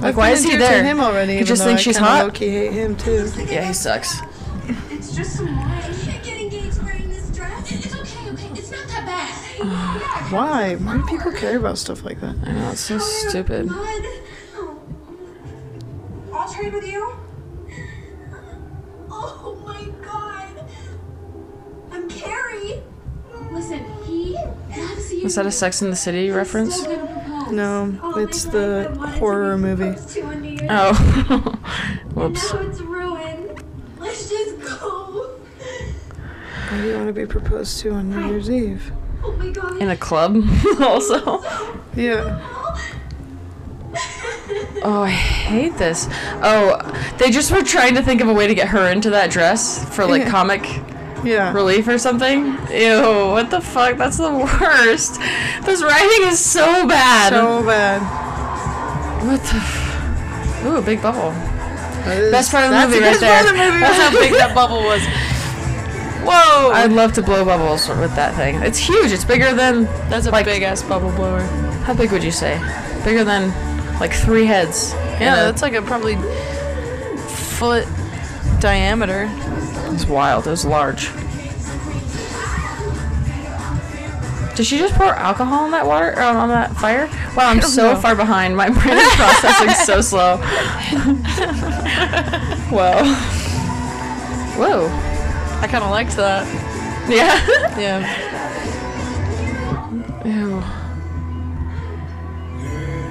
[0.00, 0.84] Like I've why been is he endeared to there?
[0.84, 1.32] him already.
[1.32, 2.24] You even just though think I she's kinda hot?
[2.24, 3.30] Low-key hate him too.
[3.48, 4.20] Yeah, he sucks.
[4.90, 5.80] It's just some wine.
[6.22, 7.72] Get engaged wearing this dress.
[7.72, 8.50] It's okay, okay.
[8.58, 9.30] It's not that bad.
[10.32, 10.74] Why?
[10.76, 12.34] Why do people care about stuff like that?
[12.44, 13.68] I know it's so stupid.
[13.68, 14.04] Blood.
[16.32, 17.14] I'll trade with you.
[19.10, 20.66] Oh my god.
[21.92, 22.82] I'm Carrie.
[23.54, 24.34] Listen, he
[24.76, 25.22] loves you.
[25.22, 26.74] Was that a Sex in the City reference?
[26.76, 27.52] Still gonna propose.
[27.52, 29.84] No, it's the God, I wanted horror movie.
[29.92, 30.90] propose to on New Year's Oh.
[30.90, 32.12] Eve.
[32.14, 32.52] Whoops.
[32.52, 33.64] Now it's ruined.
[33.98, 35.38] Let's just go.
[36.68, 38.90] Why do you want to be proposed to on New Year's Eve?
[39.22, 39.76] Oh my god.
[39.80, 40.36] In a club,
[40.80, 41.42] also.
[41.96, 42.40] Yeah.
[44.86, 46.08] Oh, I hate this.
[46.42, 46.78] Oh,
[47.18, 49.82] they just were trying to think of a way to get her into that dress
[49.94, 50.30] for like Yeah.
[50.30, 50.62] comic
[51.24, 51.52] Yeah.
[51.52, 52.46] relief or something.
[52.70, 53.96] Ew, what the fuck?
[53.96, 55.20] That's the worst.
[55.64, 57.32] This writing is so bad.
[57.32, 58.00] So bad.
[59.26, 59.56] what the?
[59.56, 61.30] F- Ooh, big bubble.
[62.10, 63.42] Is- Best part of the movie the right there.
[63.42, 65.02] part of the movie was how big that bubble was.
[66.26, 66.72] Whoa!
[66.72, 68.56] I'd love to blow bubbles with that thing.
[68.62, 69.12] It's huge.
[69.12, 69.84] It's bigger than.
[70.08, 71.40] That's a Like- big ass bubble blower.
[71.84, 72.58] How big would you say?
[73.04, 73.52] Bigger than
[74.00, 74.92] like three heads.
[75.20, 76.16] Yeah, that's like a probably
[77.28, 77.86] foot
[78.60, 79.28] diameter.
[79.92, 80.46] It's wild.
[80.46, 81.10] It was large.
[84.54, 87.08] Did she just pour alcohol on that water or on that fire?
[87.36, 88.00] Wow, I'm so know.
[88.00, 88.56] far behind.
[88.56, 90.36] My brain is processing so slow.
[92.70, 93.04] Whoa.
[94.56, 94.88] Whoa.
[95.60, 96.46] I kind of liked that.
[97.08, 97.40] Yeah.
[97.74, 98.06] Yeah.
[100.24, 100.62] Ew.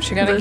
[0.01, 0.37] She got a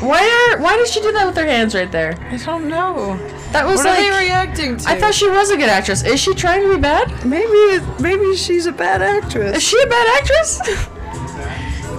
[0.00, 2.16] Why are why did she do that with her hands right there?
[2.30, 3.16] I don't know.
[3.52, 4.88] That was What like are they reacting to?
[4.88, 6.02] I thought she was a good actress.
[6.04, 7.24] Is she trying to be bad?
[7.26, 9.58] maybe maybe she's a bad actress.
[9.58, 10.60] Is she a bad actress?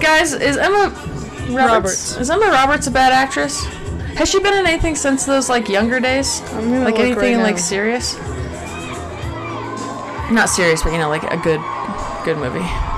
[0.02, 0.88] Guys, is Emma
[1.48, 2.16] Roberts, Roberts.
[2.16, 3.64] Is Emma Roberts a bad actress?
[4.16, 6.40] Has she been in anything since those like younger days?
[6.52, 8.16] Like anything right like serious?
[10.30, 11.60] Not serious, but you know, like a good
[12.24, 12.91] good movie.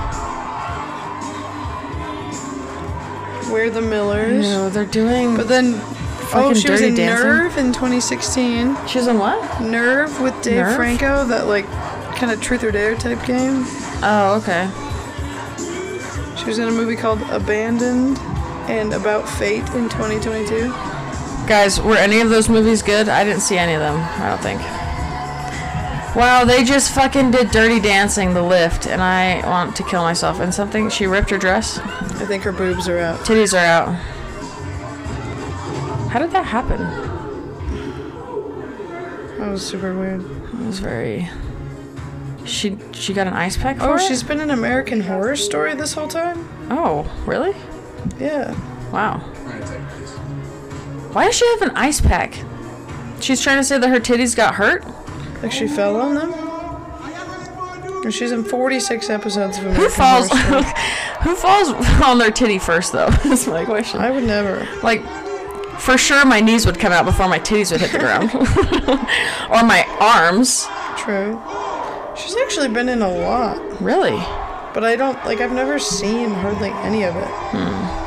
[3.55, 4.43] We're the Millers.
[4.43, 5.79] No, they're doing But then,
[6.33, 7.25] oh, she was in Dancing?
[7.25, 8.75] Nerve in 2016.
[8.85, 9.61] She's in what?
[9.61, 10.75] Nerve with Dave Nerve?
[10.75, 11.65] Franco, that like
[12.17, 13.63] kind of truth or dare type game.
[14.03, 14.69] Oh, okay.
[16.37, 18.19] She was in a movie called Abandoned
[18.69, 20.67] and About Fate in 2022.
[21.47, 23.07] Guys, were any of those movies good?
[23.07, 24.59] I didn't see any of them, I don't think.
[26.15, 30.39] Wow, they just fucking did Dirty Dancing, the lift, and I want to kill myself.
[30.39, 31.77] And something, she ripped her dress.
[31.79, 33.19] I think her boobs are out.
[33.19, 33.93] Titties are out.
[36.09, 36.79] How did that happen?
[39.39, 40.21] That was super weird.
[40.21, 41.27] It was very.
[42.45, 44.01] She she got an ice pack oh, for Oh, it?
[44.07, 46.47] she's been in American Horror Story this whole time?
[46.69, 47.53] Oh, really?
[48.19, 48.53] Yeah.
[48.91, 49.17] Wow.
[51.11, 52.35] Why does she have an ice pack?
[53.19, 54.85] She's trying to say that her titties got hurt.
[55.41, 56.33] Like she fell on them?
[58.03, 60.29] And She's in 46 episodes of American Who falls?
[61.23, 61.69] Who falls
[62.03, 63.09] on their titty first, though?
[63.23, 63.99] That's my question.
[63.99, 64.67] I would never.
[64.83, 65.03] Like,
[65.79, 69.63] for sure, my knees would come out before my titties would hit the ground, or
[69.67, 70.67] my arms.
[70.97, 71.41] True.
[72.15, 73.57] She's actually been in a lot.
[73.81, 74.17] Really?
[74.73, 77.27] But I don't, like, I've never seen hardly any of it.
[77.27, 78.04] Hmm.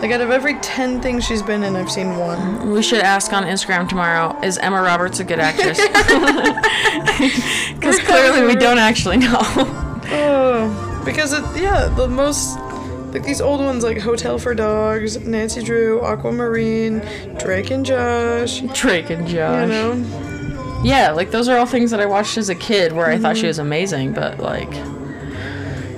[0.00, 2.70] Like out of every ten things she's been in, I've seen one.
[2.70, 5.80] We should ask on Instagram tomorrow: Is Emma Roberts a good actress?
[7.74, 9.38] Because clearly we don't actually know.
[10.06, 12.58] Oh, because it, yeah, the most
[13.12, 17.00] like these old ones like Hotel for Dogs, Nancy Drew, Aquamarine,
[17.38, 18.60] Drake and Josh.
[18.72, 19.62] Drake and Josh.
[19.62, 23.06] You know, Yeah, like those are all things that I watched as a kid where
[23.06, 24.72] I thought she was amazing, but like,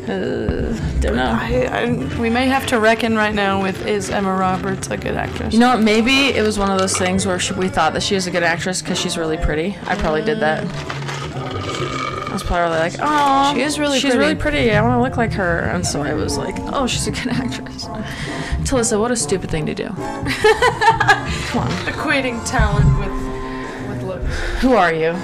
[0.09, 0.66] uh,
[1.01, 1.31] don't know.
[1.41, 5.15] I, I we may have to reckon right now with is Emma Roberts a good
[5.15, 5.53] actress?
[5.55, 5.83] You know what?
[5.83, 8.31] Maybe it was one of those things where she, we thought that she was a
[8.31, 9.77] good actress because she's really pretty.
[9.87, 10.65] I probably did that.
[12.29, 14.71] I was probably like, oh, She is really she's pretty." really pretty.
[14.73, 17.29] I want to look like her, and so I was like, oh, she's a good
[17.33, 17.87] actress.
[18.69, 19.87] Talissa, what a stupid thing to do.
[19.89, 24.61] Come on, equating talent with with looks.
[24.61, 25.15] who are you?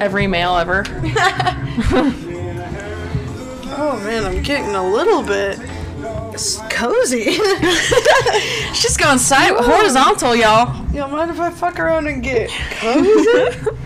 [0.00, 0.84] Every male ever.
[3.72, 5.58] Oh man, I'm getting a little bit
[6.70, 7.24] cozy.
[8.74, 10.74] She's going side horizontal, y'all.
[10.92, 13.70] Y'all mind if I fuck around and get cozy?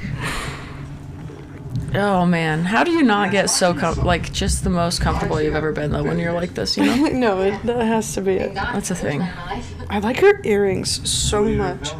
[1.96, 5.54] Oh man, how do you not get so com- like just the most comfortable you've
[5.54, 6.76] ever been though when you're like this?
[6.76, 6.96] You know,
[7.36, 8.52] no, it, that has to be it.
[8.52, 9.22] that's a thing.
[9.22, 11.92] I like her earrings so much.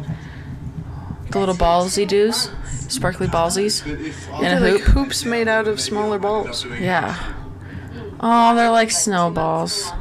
[1.31, 2.49] The little ballsy doos,
[2.89, 4.93] sparkly ballsies, in a They're like hoop.
[5.05, 6.65] hoops made out of smaller balls.
[6.65, 7.15] Yeah.
[8.27, 9.91] Oh, they're like snowballs,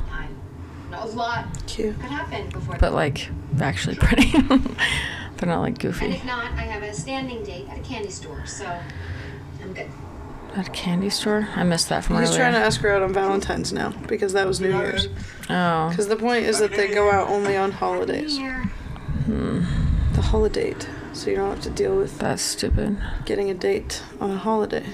[1.67, 1.95] Cute.
[2.01, 2.77] could happen before.
[2.79, 3.29] but like
[3.61, 4.31] actually pretty.
[5.37, 6.07] they're not like and goofy.
[6.07, 8.65] if not, I have a standing date at a candy store, so
[9.63, 9.91] I'm good.
[10.57, 11.49] At a candy store?
[11.55, 12.41] I missed that from He's earlier.
[12.43, 15.09] trying to ask her out on Valentine's now because that was New Year's.
[15.51, 18.39] oh, Because the point is that they go out only on holidays.
[18.39, 18.71] Here.
[19.27, 20.75] The holiday.
[21.13, 22.97] So you don't have to deal with that's stupid.
[23.27, 24.87] getting a date on a holiday.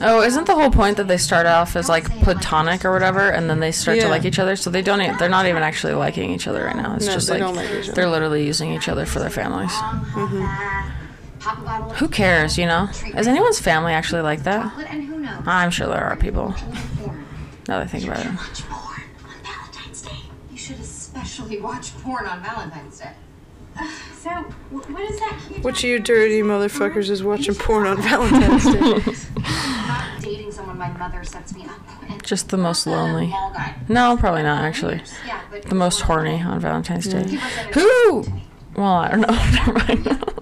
[0.00, 3.48] Oh, isn't the whole point that they start off as like platonic or whatever, and
[3.48, 4.10] then they start to Yeah.
[4.10, 4.54] like each other?
[4.56, 5.00] So they don't.
[5.00, 6.94] e- They're not even actually liking each other right now.
[6.96, 7.92] It's No, just they like, don't like each other.
[7.92, 9.72] they're literally using each other for their families.
[9.72, 12.58] Pop a Who cares?
[12.58, 12.88] You know?
[13.16, 14.70] Is anyone's family actually like that?
[14.90, 15.42] and who knows?
[15.46, 16.54] I'm sure there are people.
[16.98, 17.24] Porn.
[17.68, 18.26] Now that I think about it.
[18.32, 20.10] Watch porn on Valentine's Day.
[20.52, 23.10] You should especially watch porn on Valentine's Day.
[24.26, 25.38] So, wh- what is that?
[25.46, 28.64] Can you Which of you dirty motherfuckers is watching porn on Valentine's
[29.04, 29.12] Day?
[30.78, 32.22] Not dating someone my mother sets me up.
[32.22, 33.34] Just the most lonely.
[33.88, 35.02] No, probably not actually.
[35.26, 37.38] Yeah, The most horny on Valentine's Day.
[37.74, 38.24] Who?
[38.76, 39.28] Well, I don't know.
[39.52, 40.24] Never mind.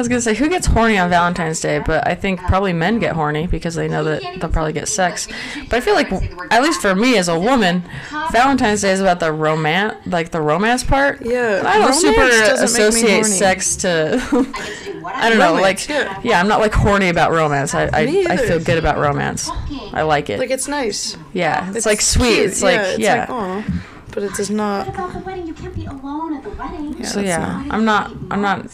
[0.00, 2.98] I was gonna say who gets horny on Valentine's Day, but I think probably men
[3.00, 5.28] get horny because they know that they'll probably get sex.
[5.68, 6.10] But I feel like,
[6.50, 7.82] at least for me as a woman,
[8.32, 11.20] Valentine's Day is about the romance, like the romance part.
[11.20, 14.14] Yeah, I don't super doesn't make me associate sex to.
[14.32, 16.20] I do what I don't know, Romance, like yeah.
[16.24, 16.40] yeah.
[16.40, 17.74] I'm not like horny about romance.
[17.74, 19.50] I I, I feel good about romance.
[19.92, 20.38] I like it.
[20.38, 21.14] Like it's nice.
[21.34, 22.36] yeah, it's, like sweet.
[22.36, 23.20] cute, It's like yeah, yeah.
[23.20, 23.64] Like, aw.
[24.12, 24.88] But it does What not.
[24.88, 25.46] about the wedding?
[25.46, 27.04] You can't be alone at the wedding.
[27.04, 28.66] so yeah, I'm not I'm not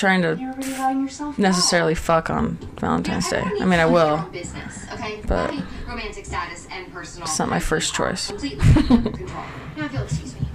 [0.00, 1.42] trying to You're already yourself go.
[1.42, 3.42] necessarily fuck on Valentine's Day.
[3.44, 4.26] I mean, I will.
[4.32, 5.20] Business, okay?
[5.26, 7.28] but My romantic status and personal.
[7.28, 8.28] It's not my first choice.
[8.28, 8.60] Completely
[8.96, 9.44] under control.
[9.76, 10.46] Now, if you'll excuse me,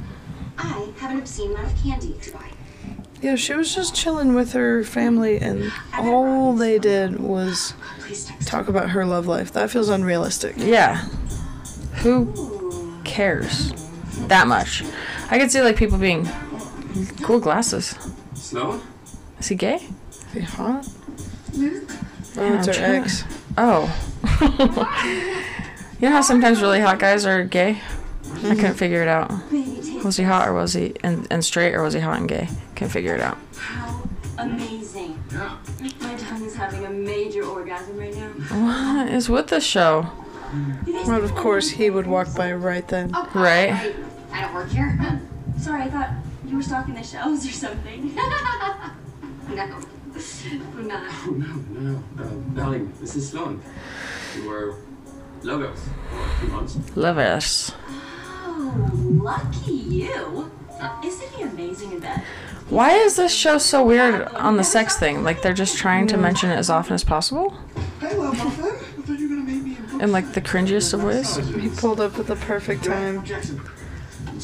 [0.58, 2.49] I have an obscene amount of candy to buy.
[3.21, 7.73] Yeah, she was just chilling with her family, and all they did was
[8.45, 9.51] talk about her love life.
[9.53, 10.55] That feels unrealistic.
[10.58, 10.97] Yeah.
[12.03, 13.71] Who cares
[14.27, 14.84] that much?
[15.29, 16.27] I could see like people being
[17.23, 17.95] cool glasses.
[18.34, 18.81] Sloan?
[19.45, 19.75] Is he gay?
[20.10, 20.84] Is he hot?
[20.86, 21.77] Hmm?
[21.86, 23.23] Oh, it's I'm her trying- ex.
[23.60, 23.81] Oh.
[25.99, 27.69] you know how sometimes really hot guys are gay?
[27.69, 28.49] I hmm.
[28.55, 29.31] couldn't figure it out.
[30.03, 32.49] Was he hot or was he and, and straight or was he hot and gay?
[32.75, 33.38] Couldn't figure it out.
[33.55, 35.23] How amazing.
[35.31, 35.58] Yeah.
[35.99, 38.29] My tongue is having a major orgasm right now.
[38.29, 40.08] What is with this show?
[40.88, 43.12] Well, of course, he would walk by right then.
[43.13, 43.69] Oh, Right.
[43.71, 43.93] I,
[44.31, 45.21] I don't work here.
[45.60, 46.10] Sorry, I thought
[46.47, 48.17] you were stocking the shelves or something.
[49.49, 49.79] no.
[50.45, 51.03] I'm not.
[51.27, 52.03] Oh, no, no.
[52.17, 53.62] Uh, darling, this is Sloan.
[54.36, 54.75] We were
[55.43, 55.79] lovers
[56.10, 56.77] for a few months.
[56.95, 57.71] Lovers.
[57.88, 60.51] Oh, lucky you.
[61.03, 62.23] Isn't he amazing in bed?
[62.69, 65.23] Why is this show so weird on the sex thing?
[65.23, 67.51] Like they're just trying to mention it as often as possible?
[67.99, 68.65] Hey, well, muffin.
[68.65, 68.69] I
[69.08, 71.36] thought you were going to make me In like the cringiest of ways?
[71.36, 73.23] He pulled up at the perfect time.
[73.23, 73.62] Jackson.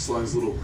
[0.01, 0.57] Sloan's little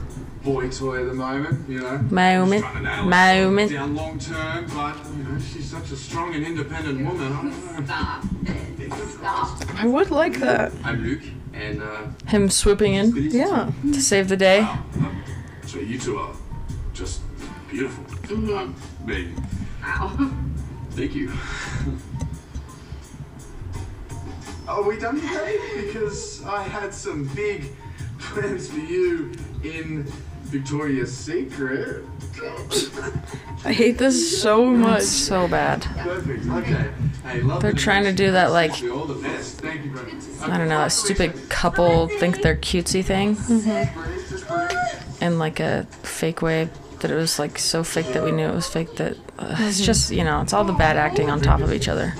[0.43, 1.99] boy toy at the moment, you know.
[2.09, 2.63] Moment.
[2.63, 3.71] Trying to nail it Moment.
[3.71, 7.31] Down long term, but, you know, she's such a strong and independent woman.
[7.31, 7.83] I.
[7.85, 8.91] Stop it.
[9.09, 9.61] Stop.
[9.75, 10.71] I would like that.
[10.83, 11.21] I'm Luke,
[11.53, 13.15] and, uh, Him swooping in.
[13.29, 13.71] Yeah.
[13.83, 14.67] to save the day.
[15.67, 16.33] So you two are
[16.95, 17.21] just
[17.69, 18.05] beautiful.
[18.35, 19.35] Um, baby.
[19.83, 20.31] Ow.
[20.91, 21.31] Thank you.
[24.67, 25.59] Are we done today?
[25.85, 27.71] Because I had some big
[28.27, 29.31] plans for you
[29.63, 30.05] in
[30.43, 32.05] Victoria's Secret.
[33.65, 35.01] I hate this so much.
[35.01, 35.81] It's so bad.
[35.83, 36.45] Perfect.
[36.47, 36.89] Okay.
[37.23, 39.59] Hey, They're the trying to do that like Wish you all the best.
[39.59, 40.23] Thank you very much.
[40.41, 43.35] I don't know, that stupid couple think they're cutesy thing.
[43.35, 45.23] Mm-hmm.
[45.23, 48.55] In like a fake way that it was like so fake that we knew it
[48.55, 51.59] was fake that uh, it's just, you know, it's all the bad acting on top
[51.59, 52.13] of each other.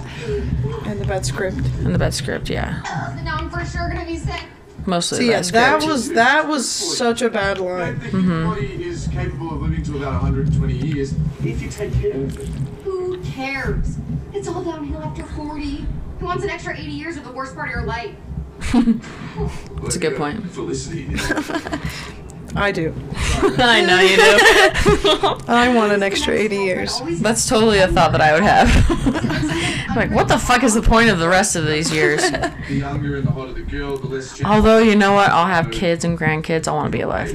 [0.86, 1.58] And the bad script.
[1.58, 2.82] And the bad script, yeah.
[3.24, 4.44] Now I'm for sure gonna be sick.
[4.88, 5.54] Mostly So yeah, bad script.
[5.54, 8.00] that was that was such a bad line.
[8.00, 8.20] The mm-hmm.
[8.22, 12.40] human body is capable of living to about 120 years if you take care of
[12.40, 12.48] it.
[12.86, 13.98] Who cares?
[14.34, 15.86] It's all downhill after 40.
[16.20, 18.16] Who wants an extra 80 years of the worst part of your life?
[19.84, 20.50] That's a good point.
[20.52, 21.08] Felicity.
[22.56, 22.94] I do.
[23.60, 25.44] I know you do.
[25.48, 27.02] I want an extra 80 years.
[27.20, 29.96] That's totally a thought that I would have.
[29.96, 32.22] like, what the fuck is the point of the rest of these years?
[32.32, 34.44] the younger and the hotter the girl, the less.
[34.44, 35.30] Although, you know what?
[35.30, 36.68] I'll have kids and grandkids.
[36.68, 37.30] I want to be alive.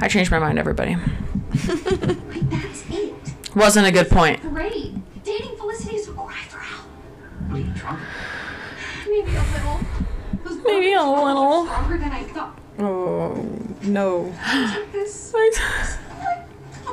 [0.00, 0.96] I changed my mind, everybody.
[0.96, 3.14] Like, that's it.
[3.56, 4.42] Wasn't a good point.
[4.42, 4.94] Great.
[5.24, 6.86] Dating Felicity is cry for help.
[7.48, 8.00] What are you drunk?
[9.08, 9.80] Maybe a little.
[10.44, 11.66] Those Maybe a little.
[11.66, 12.59] Stronger than I thought.
[12.80, 13.34] Oh
[13.82, 14.32] no.
[14.74, 15.34] Take this.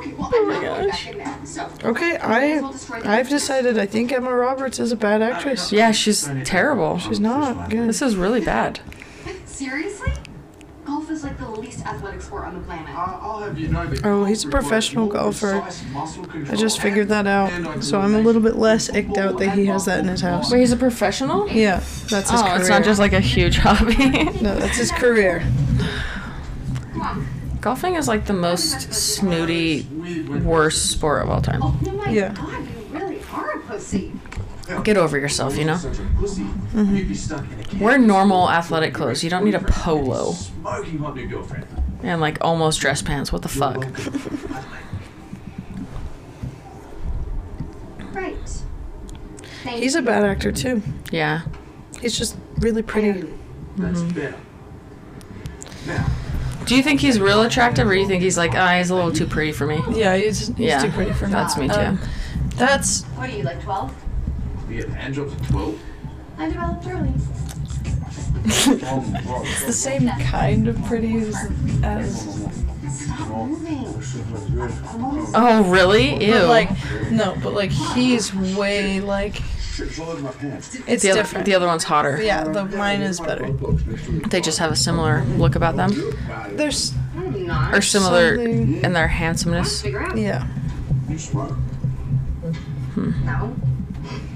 [0.00, 1.38] okay, I'm not going back in there.
[1.44, 2.60] So, Okay, I
[3.04, 5.72] I've decided I think Emma Roberts is a bad actress.
[5.72, 6.98] Yeah, she's terrible.
[6.98, 7.88] She's not good.
[7.88, 8.78] This is really bad.
[9.46, 10.12] seriously?
[10.84, 12.88] Golf is like the least athletic sport on the planet.
[12.90, 15.66] I- I'll have you know that Oh, he's a professional golfer.
[16.48, 19.66] I just figured that out, so I'm a little bit less icked out that he
[19.66, 20.52] has that in his house.
[20.52, 21.48] Wait, he's a professional?
[21.48, 22.60] Yeah, that's his Oh, career.
[22.60, 23.96] it's not just like a huge hobby.
[24.40, 25.42] no, that's his career.
[27.60, 27.74] Come on.
[27.74, 29.82] Golfing is like the most snooty,
[30.44, 31.60] worst sport of all time.
[31.62, 32.32] Oh my Yeah.
[32.34, 34.12] god, you really are a pussy.
[34.84, 35.76] Get over yourself, you know?
[35.76, 36.94] Such a Mm-hmm.
[36.96, 37.80] you'd be stuck in a cage.
[37.80, 39.24] Wear normal athletic clothes.
[39.24, 41.66] You don't need a polo Smoking hot new girlfriend.
[42.02, 43.32] and like almost dress pants.
[43.32, 43.84] What the fuck?
[48.12, 48.36] Right.
[49.64, 50.82] He's a bad actor too.
[51.10, 51.42] Yeah.
[52.00, 53.28] He's just really pretty.
[53.76, 54.18] That's Mm-hmm.
[54.18, 54.36] better.
[55.86, 56.06] Now,
[56.68, 58.94] Do you think he's real attractive, or do you think he's like, ah, he's a
[58.94, 59.80] little too pretty for me?
[59.90, 61.32] Yeah, he's, he's Yeah, too pretty for me.
[61.32, 61.74] that's me too.
[61.74, 61.98] Um,
[62.56, 63.94] that's What are you, like 12?
[64.68, 65.78] we get hand jobs 12.
[66.36, 67.12] I developed early.
[68.44, 71.34] it's the same kind of pretty as,
[71.82, 72.48] as
[72.90, 73.84] Stop moving.
[75.34, 76.24] Oh, really?
[76.24, 76.32] Ew.
[76.32, 79.36] but like no, but like he's way like
[79.78, 80.76] Trips all over my pants.
[80.88, 81.46] it's the other, different.
[81.46, 82.20] the other one's hotter.
[82.20, 83.50] yeah, the mine is better.
[84.28, 85.92] They just have a similar look about them,
[86.56, 89.84] There's I'm or similar Something- in their handsomeness.
[89.84, 90.46] Yeah.
[91.08, 91.52] You smoke.
[92.94, 93.12] Hmm.
[93.24, 93.54] No.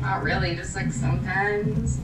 [0.01, 1.99] Not really, just like sometimes.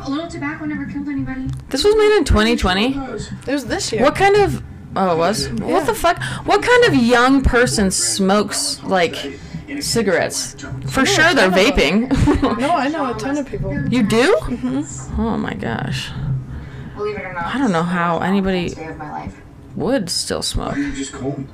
[0.00, 1.48] A little tobacco never killed anybody.
[1.70, 2.94] This was made in 2020.
[2.94, 4.02] It was this year.
[4.02, 4.62] What kind of?
[4.94, 5.48] Oh, it was.
[5.50, 6.22] What the fuck?
[6.46, 9.38] What kind of young person smokes like
[9.80, 10.54] cigarettes?
[10.88, 12.12] For sure, they're vaping.
[12.58, 13.72] No, I know a ton of people.
[13.88, 14.36] you do?
[15.18, 16.10] Oh my gosh.
[16.94, 17.54] Believe it or not.
[17.54, 19.40] I don't know how anybody of my life.
[19.74, 20.76] would still smoke.
[20.76, 21.46] You just call me.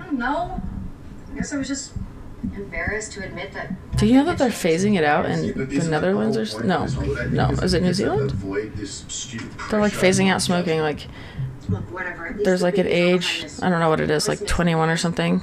[0.00, 0.60] I don't know.
[1.32, 1.92] I guess I was just
[2.54, 3.96] embarrassed to admit that.
[3.96, 6.86] Do you know that they're phasing it out in the Netherlands or no?
[7.30, 8.30] No, is it New Zealand?
[9.70, 10.80] They're like phasing out smoking.
[10.80, 11.06] Like
[11.68, 12.34] Look, whatever.
[12.44, 13.50] there's like an big deal behind age.
[13.62, 15.40] I don't know what it is, like 21 or something.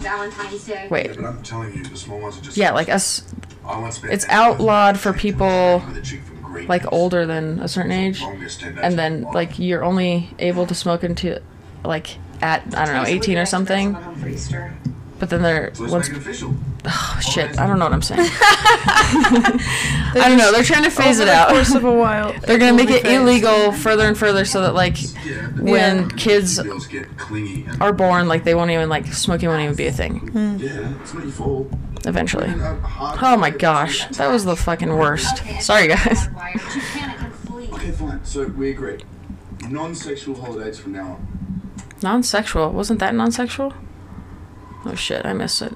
[0.90, 2.58] Wait, But I'm telling you, the small ones are just.
[2.58, 3.24] yeah, like us.
[3.66, 7.60] I once spent It's outlawed for people with a chick from Great like older than
[7.60, 11.42] a certain age, Longest 10 days and then like you're only able to smoke into
[11.84, 13.94] like at I don't know 18 or something.
[15.24, 15.26] Someone home for Easter.
[15.26, 16.54] But then they're So once official.
[16.86, 17.58] oh, shit.
[17.60, 18.20] I don't know what I'm saying.
[20.16, 20.52] I don't know.
[20.52, 21.50] They're trying to phase Over it the out.
[21.50, 22.34] course of a while.
[22.42, 23.16] They're gonna make it phased.
[23.22, 25.48] illegal further and further, so that like Yeah.
[25.60, 26.16] when Yeah.
[26.18, 26.60] kids
[26.90, 27.08] get
[27.80, 30.56] are born, like they won't even like smoking won't even be a thing hmm.
[30.58, 31.68] yeah, it's not your fault.
[32.06, 32.48] eventually.
[32.50, 35.42] And, hard- Oh my gosh, that was the fucking worst.
[35.62, 36.26] Sorry guys.
[36.34, 37.70] Why don't you panic and flee?
[37.72, 38.20] Okay, fine.
[38.26, 39.00] So we agree.
[39.70, 41.62] Non-sexual holidays from now on.
[42.02, 42.72] Non-sexual.
[42.72, 43.74] Wasn't that non-sexual?
[44.86, 45.74] Oh shit, I missed it.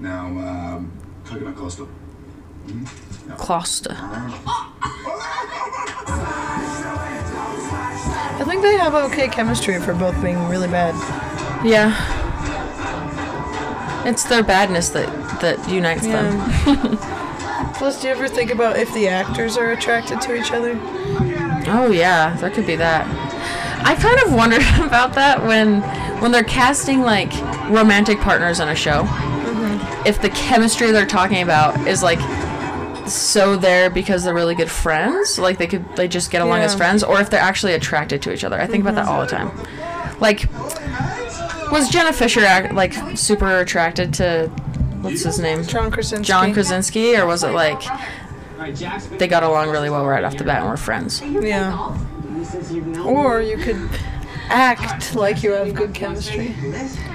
[0.00, 0.92] Now, um,
[1.24, 1.86] coconut Costa.
[3.36, 3.96] Costa.
[8.36, 10.94] I think they have okay chemistry for both being really bad.
[11.64, 11.94] Yeah.
[14.06, 15.08] It's their badness that
[15.40, 16.50] that unites them.
[17.74, 20.78] Plus, do you ever think about if the actors are attracted to each other?
[21.66, 23.06] Oh yeah, there could be that.
[23.84, 25.82] I kind of wondered about that when
[26.20, 27.32] when they're casting like
[27.70, 29.02] romantic partners on a show.
[29.02, 30.06] Mm-hmm.
[30.06, 32.20] If the chemistry they're talking about is like
[33.08, 36.74] so there because they're really good friends, like they could they just get along as
[36.74, 38.60] friends, or if they're actually attracted to each other.
[38.60, 39.14] I think about that mm-hmm.
[39.14, 39.50] all the time.
[40.20, 40.50] Like,
[41.70, 44.48] was Jenna Fischer act, like super attracted to
[45.00, 45.64] what's his name?
[45.64, 46.26] John Krasinski.
[46.26, 47.82] John Krasinski, or was it like
[49.18, 51.20] they got along really well right off the bat and were friends?
[51.20, 51.98] Yeah.
[53.04, 53.88] Or you could
[54.48, 56.54] act like you have good chemistry.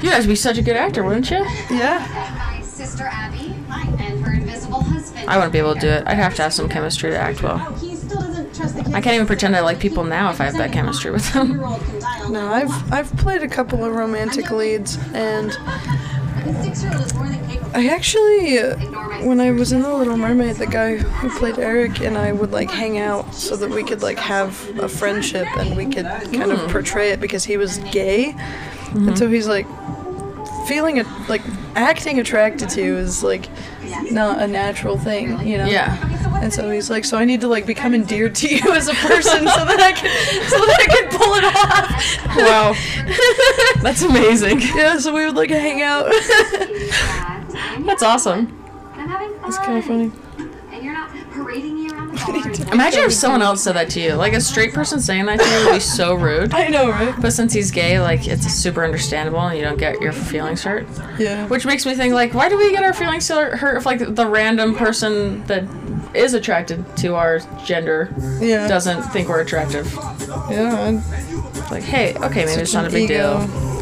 [0.02, 1.46] You'd have to be such a good actor, wouldn't you?
[1.70, 2.06] Yeah.
[2.38, 3.56] My sister Abby
[4.00, 5.30] and her invisible husband.
[5.30, 6.04] I wouldn't be able to do it.
[6.08, 7.58] I'd have to have some chemistry to act well.
[7.76, 8.96] He still doesn't trust the kids.
[8.96, 11.52] I can't even pretend I like people now if I have that chemistry with them.
[11.52, 15.52] Year-old can dial No, I've I've played a couple of romantic leads, and
[17.74, 18.51] A six-year-old is more than capable.
[18.53, 22.01] I actually, uh, when I was in The Little Mermaid, the guy who played Eric
[22.01, 25.76] and I would like hang out so that we could like have a friendship and
[25.76, 28.36] we could kind of portray it because he was gay,
[28.91, 29.67] and so he's like
[30.67, 31.41] feeling it like
[31.76, 33.49] acting attracted to you is like
[34.11, 35.65] not a natural thing, you know.
[35.65, 35.97] Yeah.
[36.41, 38.93] And so he's like, so I need to like become endeared to you as a
[38.93, 42.38] person so that I can so that I can pull it off.
[42.38, 43.82] Wow.
[43.82, 44.61] That's amazing.
[44.61, 46.11] Yeah, so we would like hang out.
[47.86, 48.56] That's awesome.
[48.93, 49.47] I'm having fun.
[49.47, 50.12] It's kind of funny.
[50.72, 52.74] And you're not parading me around the bar.
[52.74, 54.14] Imagine if someone else said that to you.
[54.14, 56.54] Like a straight person saying that to you would be so rude.
[56.54, 57.16] I know, right?
[57.20, 60.88] But since he's gay, like it's super understandable and you don't get your feelings hurt.
[61.18, 61.47] Yeah.
[61.47, 64.16] Which makes me think like, why do we get our feelings hurt hurt if like
[64.16, 65.66] the random person that
[66.14, 68.68] is attracted to our gender Yeah.
[68.68, 69.91] doesn't think we're attractive?
[70.50, 71.02] Yeah.
[71.72, 73.45] Like, hey, okay, maybe it's not a big ego.
[73.45, 73.79] deal.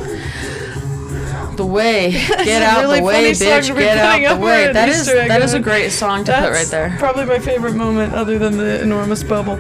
[1.58, 4.72] The way, get out really the way, bitch, get out the way.
[4.72, 6.96] That is Easter that is a great song to put right there.
[7.00, 9.56] Probably my favorite moment, other than the enormous bubble.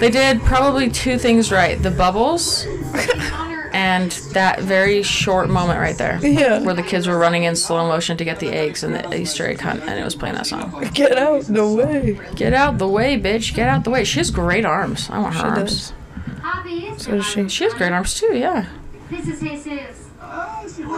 [0.00, 2.66] They did probably two things right: the bubbles
[3.72, 6.60] and that very short moment right there, Yeah.
[6.60, 9.46] where the kids were running in slow motion to get the eggs and the Easter
[9.46, 10.88] egg hunt, and it was playing that song.
[10.94, 12.18] Get out the way.
[12.34, 13.54] Get out the way, bitch!
[13.54, 14.02] Get out the way.
[14.04, 15.08] She has great arms.
[15.10, 15.70] I want her She arms.
[15.70, 15.92] does.
[16.42, 17.48] Happy So does she.
[17.48, 18.36] She has great arms too.
[18.36, 18.66] Yeah.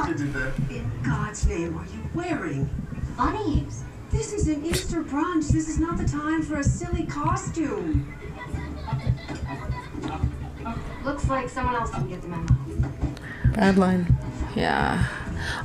[0.07, 0.37] This is Jesus.
[0.37, 0.77] I see what you did there.
[0.77, 2.71] In God's name, are you wearing?
[3.17, 3.85] Bunnies.
[4.11, 5.49] This is an Easter brunch.
[5.49, 8.15] This is not the time for a silly costume.
[11.05, 12.47] Looks like someone else didn't get the memo.
[13.55, 14.17] Bad line.
[14.55, 15.07] Yeah.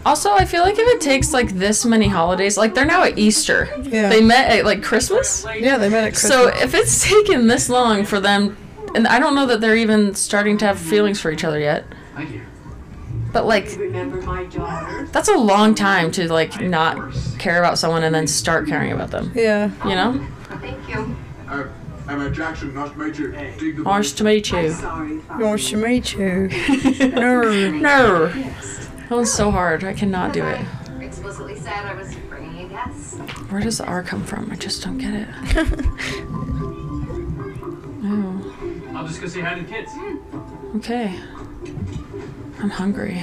[0.06, 3.18] Also, I feel like if it takes like this many holidays, like they're now at
[3.18, 3.70] Easter.
[3.84, 4.10] Yeah.
[4.10, 5.46] They met at like Christmas.
[5.58, 6.32] Yeah, they met at Christmas.
[6.32, 8.58] So if it's taken this long for them,
[8.96, 11.86] and I don't know that they're even starting to have feelings for each other yet,
[12.16, 12.42] Thank you.
[13.34, 15.08] But like Remember my daughter?
[15.12, 19.12] that's a long time to like not care about someone and then start caring about
[19.12, 19.32] them.
[19.36, 19.70] yeah.
[19.88, 20.26] You know?
[20.62, 21.16] Thank you.
[21.50, 21.66] Uh,
[22.08, 23.84] Emma Jackson, nice to meet you.
[23.84, 24.70] Nice to meet you.
[25.38, 27.10] Nice to meet you.
[27.10, 27.70] no.
[27.72, 28.28] No.
[28.28, 29.84] That one's so hard.
[29.84, 30.62] I cannot do it.
[31.02, 33.16] Explicitly said I was bringing you guests.
[33.50, 34.52] Where does the R come from?
[34.52, 35.28] I just don't get it.
[38.06, 39.92] Oh, I'll just go say hi to the kids.
[40.76, 41.18] okay.
[42.64, 43.20] I'm hungry.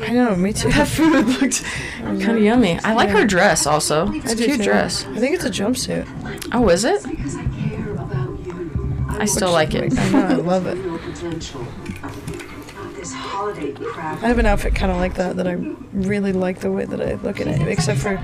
[0.00, 0.70] I know, me too.
[0.70, 1.62] That food looked
[2.00, 2.78] kind of yummy.
[2.82, 4.10] I like her dress also.
[4.14, 4.64] It's a cute too.
[4.64, 5.04] dress.
[5.04, 6.06] I think it's a jumpsuit.
[6.52, 7.04] Oh, is it?
[7.06, 9.06] I care about you.
[9.10, 9.92] I still like it.
[9.98, 10.78] I know, I love it.
[11.02, 11.60] Potential.
[12.00, 14.22] Not this holiday crap.
[14.22, 15.52] I have an outfit kind of like that that I
[15.92, 18.18] really like the way that I look at it, except for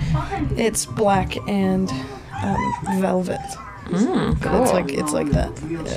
[0.57, 1.91] it's black and
[2.43, 3.41] um, velvet.
[3.89, 5.49] Mm, But it's like it's like that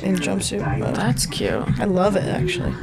[0.04, 0.96] in jumpsuit mode.
[0.96, 1.64] That's cute.
[1.80, 2.74] I love it actually.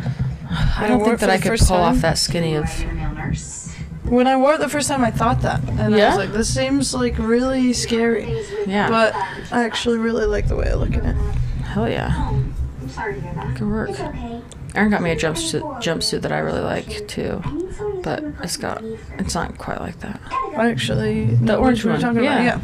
[0.51, 2.64] I don't wore think that I could first pull off that skinny of.
[2.94, 3.74] Male nurse.
[4.05, 6.09] When I wore it the first time, I thought that, and I Yeah?
[6.11, 8.88] was like, "This seems like really scary." Yeah.
[8.88, 9.14] But
[9.51, 11.16] I actually really like the way I look at it.
[11.64, 12.14] Hell yeah.
[12.30, 12.55] I'm
[12.88, 13.55] sorry to hear that.
[13.55, 13.90] Good work.
[13.90, 14.40] okay.
[14.76, 17.42] Aaron got me a jumpsuit jumpsuit that I really like too,
[18.05, 18.84] but it's got
[19.18, 20.20] it's not quite like that.
[20.57, 22.01] I actually know The orange what one.
[22.01, 22.55] you're talking yeah.
[22.57, 22.61] about.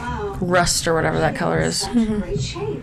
[0.00, 0.38] Wow.
[0.40, 1.88] Rust or whatever that color is.
[1.92, 2.82] Great shape.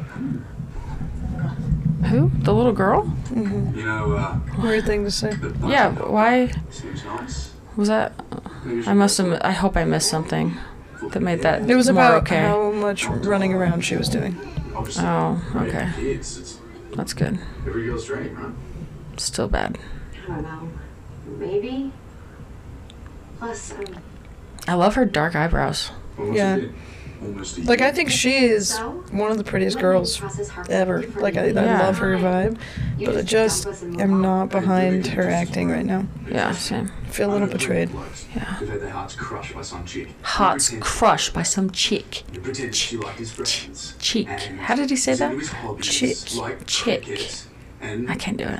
[2.08, 2.32] Who?
[2.34, 3.12] The little girl?
[3.36, 5.34] You know, uh, weird thing to say.
[5.34, 5.88] the Yeah.
[5.88, 7.52] of- Why Seems nice.
[7.76, 8.14] was that?
[8.86, 9.40] I must have.
[9.44, 10.56] I hope I missed something
[11.12, 12.42] that made that It was more about okay.
[12.42, 14.38] how much running around she was doing.
[14.76, 15.90] Oh, okay.
[16.96, 17.40] That's good.
[17.68, 18.54] every girl's dream, right?
[19.20, 19.78] Still bad.
[20.26, 20.70] I don't know.
[21.40, 21.92] Maybe.
[23.40, 23.84] Plus, um,
[24.68, 25.92] I love her dark eyebrows.
[26.32, 26.60] Yeah.
[27.24, 27.34] A year.
[27.34, 28.78] Almost a Like I think she is
[29.12, 30.22] one of the prettiest girls
[30.70, 31.04] ever.
[31.16, 31.80] Like I, I Yeah.
[31.84, 32.58] love her vibe,
[33.04, 36.06] but I just am not behind her acting right now.
[36.30, 36.92] Yeah, same.
[37.06, 37.90] I feel a little betrayed.
[38.36, 38.58] Yeah.
[38.60, 40.08] They've had their hearts crushed by some chick.
[40.24, 42.24] Hearts Pretend- crushed by some chick.
[42.34, 43.96] You pretend she liked his friends.
[44.00, 44.28] Cheek.
[44.30, 45.32] And How did he say that?
[45.32, 46.18] into his hobbies, Chick.
[46.66, 47.04] Chick.
[47.04, 47.46] cricket,
[47.82, 48.60] And I can't do it.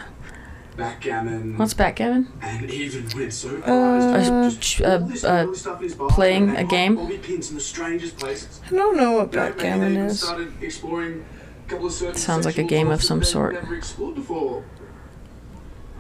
[0.74, 1.58] Backgammon.
[1.58, 2.28] What's backgammon?
[2.42, 5.56] And even went so far Uh, as Uh, just ch- put uh, all this little
[5.56, 6.96] stuff in his bathroom playing a game?
[6.96, 8.62] bobby pins in the strangest places.
[8.66, 10.20] I don't know what You know, maybe they backgammon even is.
[10.22, 11.26] started exploring
[11.66, 13.54] a couple of certain Sounds like a game of some sort.
[13.54, 14.64] Never explored before.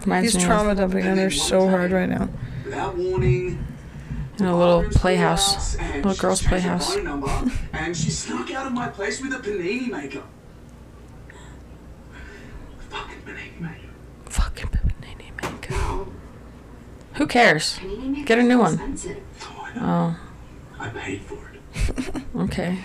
[0.01, 2.27] Reminds He's me trauma of dumping on her so hard right now.
[2.65, 3.65] Without warning,
[4.39, 6.95] in a little playhouse, little girl's playhouse.
[7.73, 10.23] and she snuck out of my place with a panini maker.
[12.89, 13.82] Fucking panini maker.
[14.33, 16.05] Fucking panini maker.
[17.13, 17.79] Who cares?
[18.25, 18.97] Get a new one.
[19.39, 19.81] Oh, I know.
[19.85, 20.19] Oh,
[20.79, 22.23] I paid for it.
[22.35, 22.79] okay.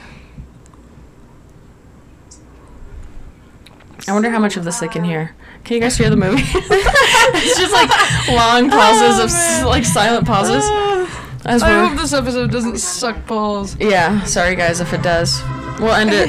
[4.07, 5.35] I wonder how much of this I can hear.
[5.65, 6.43] Can you guys hear the movie?
[6.45, 7.89] it's just like
[8.29, 10.65] long oh, pauses of s- like silent pauses.
[11.47, 13.75] As I hope this episode doesn't suck balls.
[13.81, 15.43] Yeah, sorry guys if it does.
[15.81, 16.29] We'll end it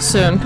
[0.00, 0.38] soon.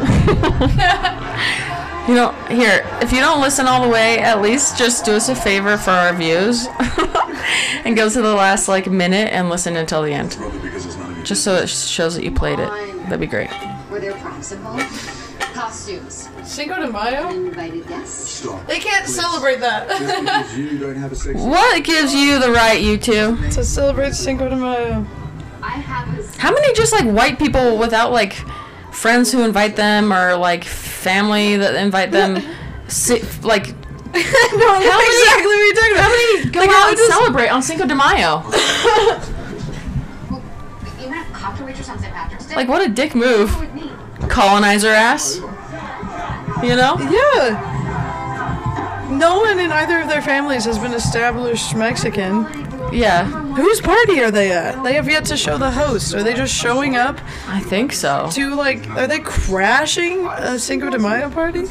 [2.10, 5.28] You know, here, if you don't listen all the way, at least just do us
[5.28, 6.66] a favor for our views
[7.84, 10.36] and go to the last like minute and listen until the end.
[11.24, 12.68] Just so it shows that you played it.
[13.04, 13.48] That'd be great.
[13.92, 14.82] Were there props involved?
[15.54, 16.28] Costumes.
[16.42, 17.28] Cinco de Mayo?
[17.28, 18.28] Invited guests?
[18.28, 18.66] Stop.
[18.66, 19.86] They can't celebrate that.
[19.86, 23.36] Because you don't have a sex What gives you the right, you two?
[23.50, 25.06] to celebrate Cinco de Mayo.
[25.62, 28.36] I have a How many just like white people without like
[28.92, 32.36] friends who invite them or like family that invite them?
[32.88, 33.68] Si- like
[34.12, 36.02] no, that's exactly what you're talking about.
[36.04, 38.42] How many go Like, out how and does- celebrate on Cinco de Mayo?
[41.00, 42.12] even at cocktail waitress on St.
[42.12, 42.56] Patrick's Day.
[42.56, 43.50] Like, what a dick move.
[44.28, 45.36] Colonizer ass.
[46.62, 46.96] You know?
[46.98, 47.66] Yeah.
[49.10, 52.44] No one in either of their families has been established Mexican.
[52.92, 54.82] Yeah, Whose party are they at?
[54.82, 56.14] They have yet to show the host.
[56.14, 58.28] Are they just showing up I think so.
[58.32, 58.88] to like?
[58.90, 61.64] Are they crashing a Cinco de Mayo party?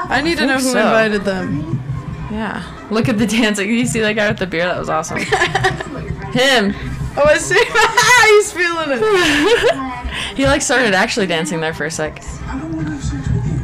[0.00, 0.78] I need to know who so.
[0.78, 1.82] invited them.
[2.30, 2.62] Yeah.
[2.90, 3.68] Look at the dancing.
[3.70, 4.64] You see that guy with the beer?
[4.64, 5.18] That was awesome.
[5.18, 6.74] Him.
[7.16, 7.54] Oh, I see.
[8.34, 9.94] He's feeling it.
[10.36, 12.22] He like started actually dancing there for a sec.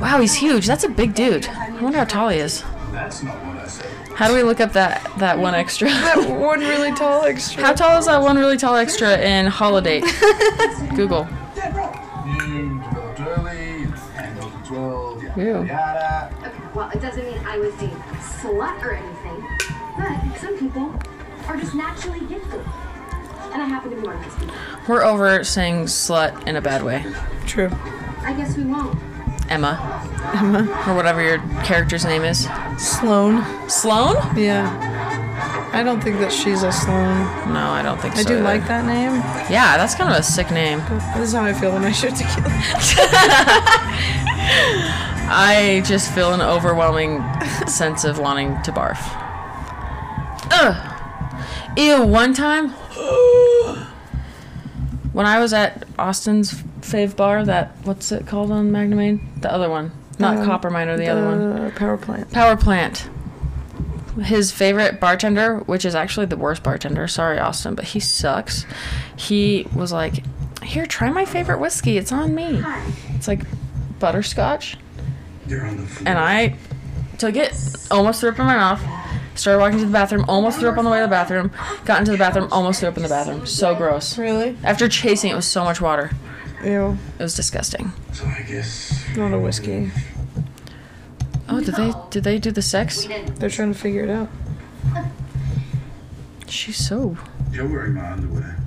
[0.00, 0.66] Wow, he's huge.
[0.66, 1.46] That's a big dude.
[1.46, 2.64] I wonder how tall he is.
[2.90, 3.53] That's not what I said.
[4.16, 5.88] How do we look up that that one extra?
[6.04, 7.62] That one really tall extra.
[7.62, 10.04] How tall is that one really tall extra in Holidate?
[10.94, 11.26] Google.
[12.26, 13.84] You developed early,
[14.14, 15.46] handled at 12, yada, Ew.
[15.46, 16.34] yada, yada.
[16.46, 17.88] Okay, well, it doesn't mean I was a
[18.40, 19.46] slut or anything,
[19.98, 20.94] but some people
[21.48, 22.60] are just naturally gifted.
[23.52, 24.54] And I happen to be one of those people.
[24.88, 27.04] We're over saying slut in a bad way.
[27.46, 27.70] True.
[28.22, 28.98] I guess we won't.
[29.48, 29.78] Emma.
[30.34, 30.60] Emma.
[30.88, 32.48] Or whatever your character's name is.
[32.78, 33.42] Sloan.
[33.68, 34.16] Sloan?
[34.36, 34.90] Yeah.
[35.72, 37.24] I don't think that she's a Sloan.
[37.52, 38.20] No, I don't think so.
[38.20, 38.44] I do either.
[38.44, 39.12] like that name.
[39.50, 40.78] Yeah, that's kind of a sick name.
[41.16, 42.48] This is how I feel when I shoot tequila.
[45.26, 47.24] I just feel an overwhelming
[47.66, 48.98] sense of wanting to barf.
[50.52, 50.90] Ugh.
[51.76, 52.68] Ew, one time
[55.12, 59.20] when I was at Austin's fave bar, that what's it called on Magnamain?
[59.40, 59.92] The other one.
[60.18, 61.72] Not Um, Copper Mine or the, other one.
[61.72, 62.30] Power plant.
[62.32, 63.08] Power Plant.
[64.22, 68.64] His favorite bartender, which is actually the worst bartender, sorry Austin, but he sucks.
[69.16, 70.22] He was like,
[70.62, 71.98] "Here, try my favorite whiskey.
[71.98, 72.62] It's on me."
[73.16, 73.40] It's like
[73.98, 74.76] butterscotch.
[75.48, 76.08] You're on the floor.
[76.08, 76.54] And I
[77.18, 77.52] took it,
[77.90, 78.80] almost threw up in my mouth.
[79.34, 81.50] Started walking to the bathroom, almost threw up on the way to the bathroom.
[81.84, 83.44] Got into the bathroom, almost threw up in the bathroom.
[83.46, 84.16] So gross.
[84.16, 84.56] Really?
[84.62, 86.12] After chasing it with so much water,
[86.64, 86.98] Ew.
[87.18, 87.92] it was disgusting.
[88.12, 89.04] So I guess.
[89.16, 89.90] Not a whiskey.
[91.48, 93.06] Oh, did they did they do the sex?
[93.36, 94.28] They're trying to figure it out.
[96.48, 97.16] She's so.
[97.52, 98.58] You're wearing my underwear.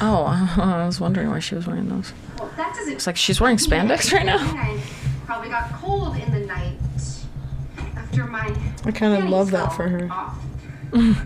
[0.00, 0.24] Oh,
[0.56, 2.12] I was wondering why she was wearing those.
[2.38, 2.94] Well, that doesn't.
[2.94, 4.38] It's like she's wearing spandex right now.
[4.38, 4.80] I
[5.26, 6.78] probably got cold in the night
[7.96, 8.54] after my.
[8.84, 10.08] I kind of love that for her.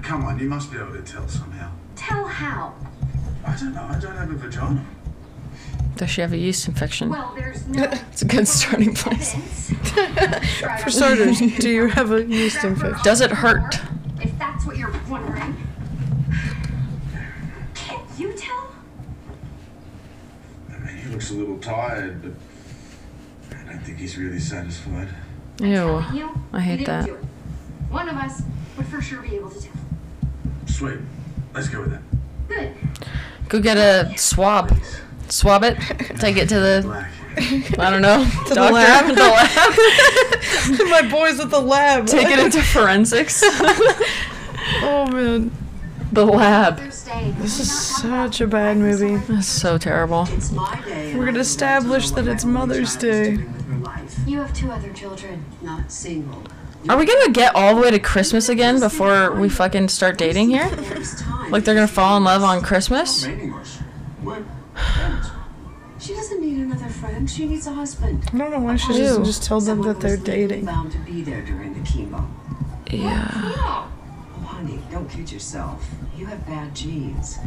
[0.03, 1.71] Come on, you must be able to tell somehow.
[1.97, 2.75] Tell how.
[3.47, 4.85] I don't know, I don't have a vagina.
[5.97, 7.11] Does she have a yeast infection?
[7.11, 7.85] Well, there's no.
[7.85, 9.35] It's a good starting place.
[10.83, 13.01] For starters, do you have a yeast infection?
[13.05, 13.81] Does it hurt?
[14.21, 15.57] If that's what you're wondering.
[17.75, 18.73] Can't you tell?
[20.73, 22.33] I mean, he looks a little tired, but
[23.57, 25.09] I don't think he's really satisfied.
[25.61, 26.03] Ew.
[26.13, 26.31] You?
[26.53, 27.09] I hate that.
[27.91, 28.43] One of us
[28.77, 29.73] would for sure be able to tell.
[30.67, 30.99] Sweet.
[31.55, 32.03] Let's go with that.
[32.49, 32.73] Good.
[33.49, 34.77] Go get a swab.
[35.29, 35.77] Swab it.
[36.19, 36.81] Take it to the.
[36.85, 37.11] Black.
[37.79, 38.25] I don't know.
[38.47, 39.07] To the lab?
[40.69, 40.89] The lab.
[40.91, 42.07] My boys at the lab.
[42.07, 43.43] Take it into forensics.
[44.83, 45.51] Oh man,
[46.13, 46.79] the lab.
[46.79, 47.71] This is
[48.01, 49.17] such a bad movie.
[49.33, 50.27] That's so terrible.
[50.31, 51.15] It's my day.
[51.17, 53.37] We're gonna establish that it's Mother's Day.
[53.37, 54.15] With your life.
[54.27, 55.45] You have two other children.
[55.61, 56.43] Not single.
[56.89, 60.51] Are we gonna get all the way to Christmas again before we fucking start dating
[60.51, 60.69] here?
[61.51, 63.27] Like they're gonna fall in love on Christmas?
[66.01, 67.31] She doesn't need another friend.
[67.31, 68.29] She needs a husband.
[68.33, 70.67] I don't know why she doesn't just tell them that they're dating.
[70.67, 72.27] Bound to be there during the chemo.
[72.91, 73.31] Yeah.
[73.33, 73.89] Oh,
[74.45, 75.87] honey, don't kid yourself.
[76.17, 77.39] You have bad genes,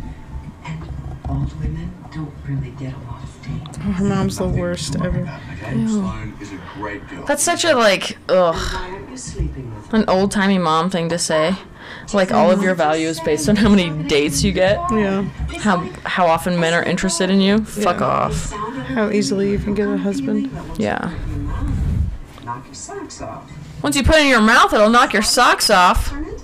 [0.65, 0.81] and
[1.29, 3.77] old women don't really get a lot of dates.
[3.79, 5.25] Oh, her mom's the worst ever.
[5.59, 7.25] Sloan is a great girl.
[7.25, 11.09] That's such a like ugh Why are you sleeping with an old timey mom thing
[11.09, 11.55] to say.
[12.13, 14.77] Like all of your value is based on how many dates you get.
[14.91, 15.23] Yeah.
[15.59, 17.63] How how often men are interested in you.
[17.65, 18.05] Fuck Yeah.
[18.05, 18.51] off.
[18.51, 20.49] How easily you can get a husband.
[20.77, 21.13] Yeah.
[22.43, 23.49] knock your socks off?
[23.83, 26.09] Once you put it in your mouth, it'll knock your socks off.
[26.09, 26.36] Turn into something.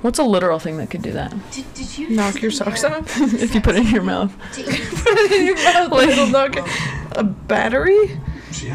[0.00, 1.32] What's a literal thing that could do that?
[1.50, 3.04] Did, did you Knock your socks off.
[3.34, 4.32] if you put it in your mouth.
[4.52, 5.90] Put it in your mouth.
[5.90, 6.56] Like- it'll knock.
[7.12, 8.06] A battery?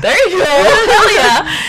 [0.01, 0.43] There you go.
[0.45, 1.59] Hell yeah.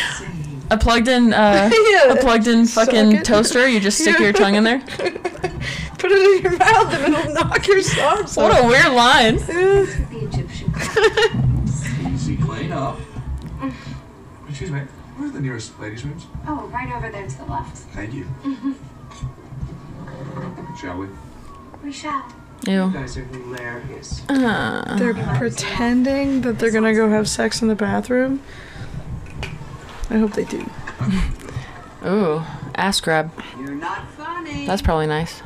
[0.70, 4.54] A plugged in uh Yeah, a plugged in fucking toaster, you just stick your tongue
[4.54, 4.80] in there.
[4.80, 8.50] Put it in your mouth and it'll knock your socks off.
[8.50, 9.36] What a weird line.
[9.36, 10.72] the Egyptian
[12.14, 12.98] Easy, clean up.
[14.48, 14.80] Excuse me.
[15.16, 16.26] Where's the nearest ladies' rooms?
[16.46, 17.76] Oh, right over there to the left.
[17.76, 18.26] Thank you.
[20.80, 21.08] Shall we?
[21.82, 22.24] We shall.
[22.66, 22.86] Ew.
[22.86, 24.22] You guys are hilarious.
[24.28, 28.42] Uh, They're pretending that they're gonna go have sex in the bathroom.
[30.10, 30.68] I hope they do.
[32.06, 32.42] ooh,
[32.74, 33.30] ass grab.
[33.58, 34.66] You're not funny.
[34.66, 35.42] That's probably nice.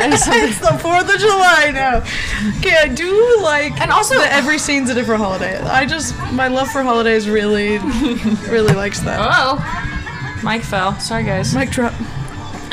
[0.00, 1.98] It's the Fourth of July now.
[2.58, 5.58] Okay, I do like, And also- that every scene's a different holiday.
[5.60, 7.78] I just my love for holidays really,
[8.48, 9.18] really likes that.
[9.20, 10.98] Oh, Mike fell.
[10.98, 11.54] Sorry, guys.
[11.54, 11.92] Mic drop.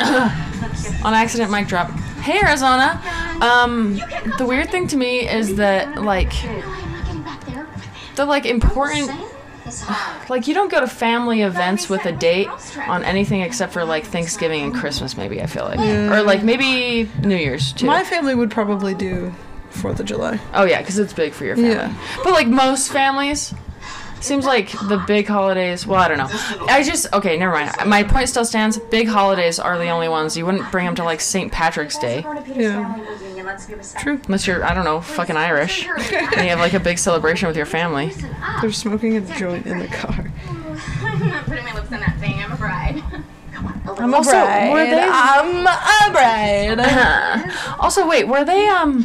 [0.02, 1.90] On accident, mic drop.
[2.22, 3.00] Hey, Arizona.
[3.40, 4.00] Um,
[4.38, 7.66] the weird thing to me is that like I'm not getting back there.
[8.16, 9.10] the like important.
[10.28, 12.48] Like you don't go to family events with a date
[12.88, 17.10] on anything except for like Thanksgiving and Christmas maybe I feel like or like maybe
[17.20, 17.86] New Year's too.
[17.86, 19.32] My family would probably do
[19.70, 20.40] Fourth of July.
[20.54, 21.70] oh yeah, because it's big for your family.
[21.70, 21.94] Yeah.
[22.24, 23.54] But like most families,
[24.20, 25.86] seems like the big holidays.
[25.86, 26.28] Well, I don't know.
[26.66, 27.72] I just okay, never mind.
[27.86, 28.78] My point still stands.
[28.78, 31.50] Big holidays are the only ones you wouldn't bring them to like St.
[31.50, 32.24] Patrick's Day.
[32.54, 32.96] Yeah.
[33.98, 34.20] True.
[34.26, 35.86] Unless you're, I don't know, fucking Irish.
[35.86, 38.12] and you have like a big celebration with your family.
[38.60, 40.30] They're smoking a joint in the car.
[41.02, 42.34] I'm not putting my lips in that thing.
[42.42, 43.02] I'm a bride.
[43.98, 44.72] I'm a Also, bride.
[44.72, 47.52] were they- I'm a bride.
[47.80, 49.02] also, wait, were they um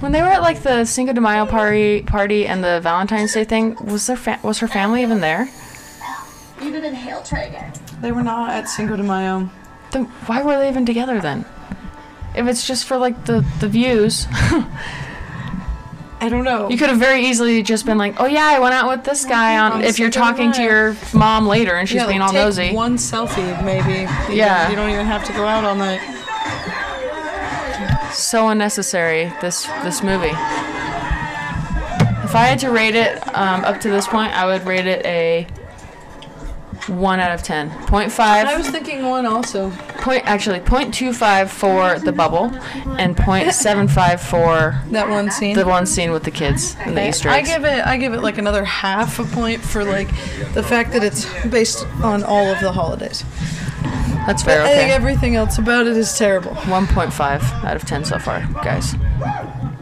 [0.00, 3.44] when they were at like the Cinco de Mayo party party and the Valentine's Day
[3.44, 3.74] thing?
[3.84, 5.48] Was their fa- was her family even there?
[6.62, 7.22] You did inhale.
[7.22, 7.72] Try again.
[8.00, 9.48] They were not at Cinco de Mayo.
[9.90, 11.44] Then why were they even together then?
[12.36, 14.26] If it's just for like the the views,
[16.20, 16.68] I don't know.
[16.68, 19.24] you could have very easily just been like, "Oh yeah, I went out with this
[19.24, 22.28] guy on." On If you're talking to your mom later and she's yeah, being like,
[22.28, 24.00] all take nosy, One selfie, maybe.
[24.32, 24.62] You Yeah.
[24.62, 26.00] don't- You don't even have to go out all night.
[28.12, 29.32] So unnecessary.
[29.40, 30.32] This this movie.
[32.24, 35.04] If I had to rate it um, up to this point, I would rate it
[35.06, 35.46] a
[36.88, 37.70] one out of ten.
[37.86, 38.46] Point five.
[38.46, 39.70] I was thinking one also.
[39.98, 42.50] Point actually point two five for the bubble,
[42.98, 45.54] and point seven five for That one scene.
[45.56, 48.20] the one scene with the kids and the Easter I give it I give it
[48.20, 50.08] like another half a point for like
[50.54, 53.24] the fact that it's based on all of the holidays.
[54.28, 54.62] That's But fair.
[54.62, 56.54] I think everything else about it is terrible.
[56.66, 58.92] One point five out of ten so far, guys.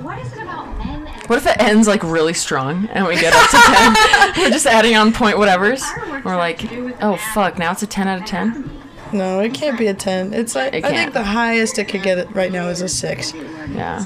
[0.01, 3.33] What is it about men What if it ends like really strong and we get
[3.35, 3.95] up to ten?
[4.39, 5.83] We're just adding on point whatevers.
[6.25, 6.61] We're like,
[7.03, 8.71] oh fuck, now it's a ten out of ten.
[9.13, 10.33] No, it can't be a ten.
[10.33, 12.89] It's like It I think the highest it could get it right now is a
[12.89, 13.35] six.
[13.35, 13.67] Yeah.
[13.75, 14.05] Yeah,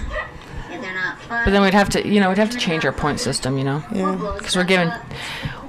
[0.80, 1.45] they're not fun.
[1.45, 3.64] But then we'd have to, you know, we'd have to change our point system, you
[3.64, 4.34] know, Yeah.
[4.38, 4.91] because we're giving,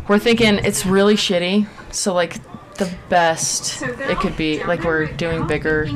[0.07, 1.67] we're thinking it's really shitty.
[1.93, 2.38] So like
[2.86, 5.88] the best it could be, like we're doing bigger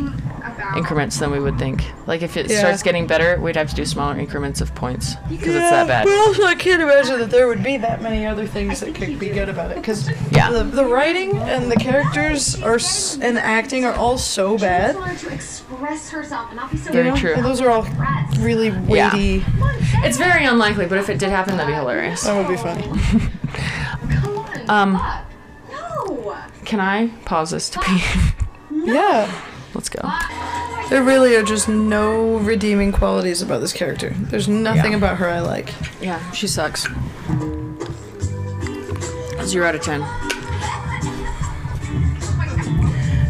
[0.75, 1.83] increments than we would think.
[2.07, 2.59] Like if it Yeah.
[2.59, 6.05] starts getting better, we'd have to do smaller increments of points because it's that bad.
[6.05, 9.17] But also, I can't imagine that there would be that many other things that could
[9.19, 9.77] be good about it.
[9.77, 10.51] Because Yeah.
[10.51, 14.95] the, the writing and the characters are s- and the acting are all so bad.
[14.95, 17.33] wanted to express herself and not be so Very true.
[17.33, 17.87] And those are all
[18.39, 19.11] really Yeah.
[19.13, 19.43] weighty.
[20.03, 22.23] It's very unlikely, but if it did happen, that'd be hilarious.
[22.23, 22.87] That would be funny.
[24.67, 25.11] Um, No.
[26.65, 28.33] Can I pause this to ah,
[28.71, 28.85] pee?
[28.93, 29.31] Yeah.
[29.73, 29.99] Let's go.
[30.03, 30.85] Ah.
[30.89, 34.11] There really are just no redeeming qualities about this character.
[34.15, 34.97] There's nothing Yeah.
[34.97, 35.73] about her I like.
[36.01, 36.83] Yeah, she sucks.
[39.43, 40.01] Zero out of ten.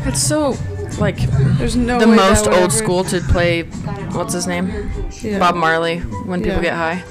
[0.07, 0.55] It's so
[0.99, 1.17] like
[1.57, 3.63] There's no the way most old ever- school to play.
[3.63, 4.91] What's his name?
[5.21, 5.39] Yeah.
[5.39, 5.99] Bob Marley.
[5.99, 6.71] When people Yeah.
[6.71, 7.03] get high.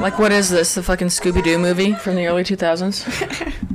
[0.00, 0.74] Like what is this?
[0.74, 3.04] The fucking Scooby Doo movie from the early 2000s?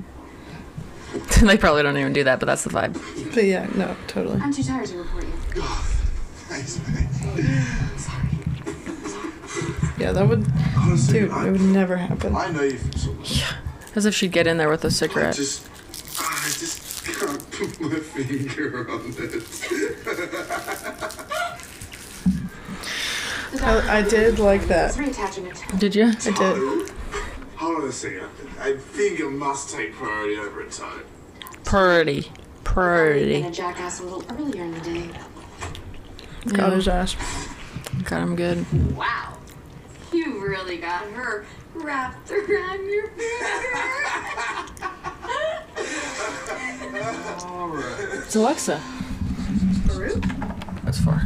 [1.41, 2.93] they probably don't even do that, but that's the vibe.
[3.33, 4.39] But yeah, no, totally.
[4.39, 5.31] I'm too tired to report you.
[6.47, 6.79] Thanks.
[9.97, 10.45] Yeah, that would,
[10.77, 12.35] Honestly, dude, I, it would never happen.
[12.35, 13.43] I know you from so much.
[13.95, 15.35] As if she'd get in there with a cigarette.
[15.35, 15.65] just,
[16.19, 19.43] I just can't put my finger on it.
[23.63, 24.95] I, I did like that.
[25.79, 26.07] Did you?
[26.07, 26.91] I did.
[27.55, 28.27] Hold on a second.
[28.59, 30.79] I think it must take priority over its
[31.73, 32.23] own.
[32.63, 33.41] Pretty.
[33.41, 35.09] Been a jackass a little earlier in the day.
[36.47, 37.15] Got his ass.
[38.03, 38.65] Got him good.
[38.95, 39.37] Wow.
[40.11, 43.35] You really got her wrapped around your finger.
[48.23, 48.81] It's Alexa.
[50.83, 51.21] That's for.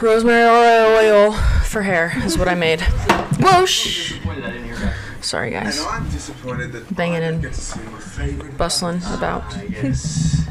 [0.00, 1.32] Rosemary oil
[1.64, 2.80] for hair is what I made.
[3.38, 4.14] Whoosh!
[5.20, 5.52] Disappointed I didn't hear back.
[5.52, 5.86] Sorry, And guys.
[5.86, 7.32] I'm disappointed that Banging I in.
[7.40, 8.56] don't to see favorite.
[8.58, 9.44] Bustling about.
[9.70, 10.46] Guess.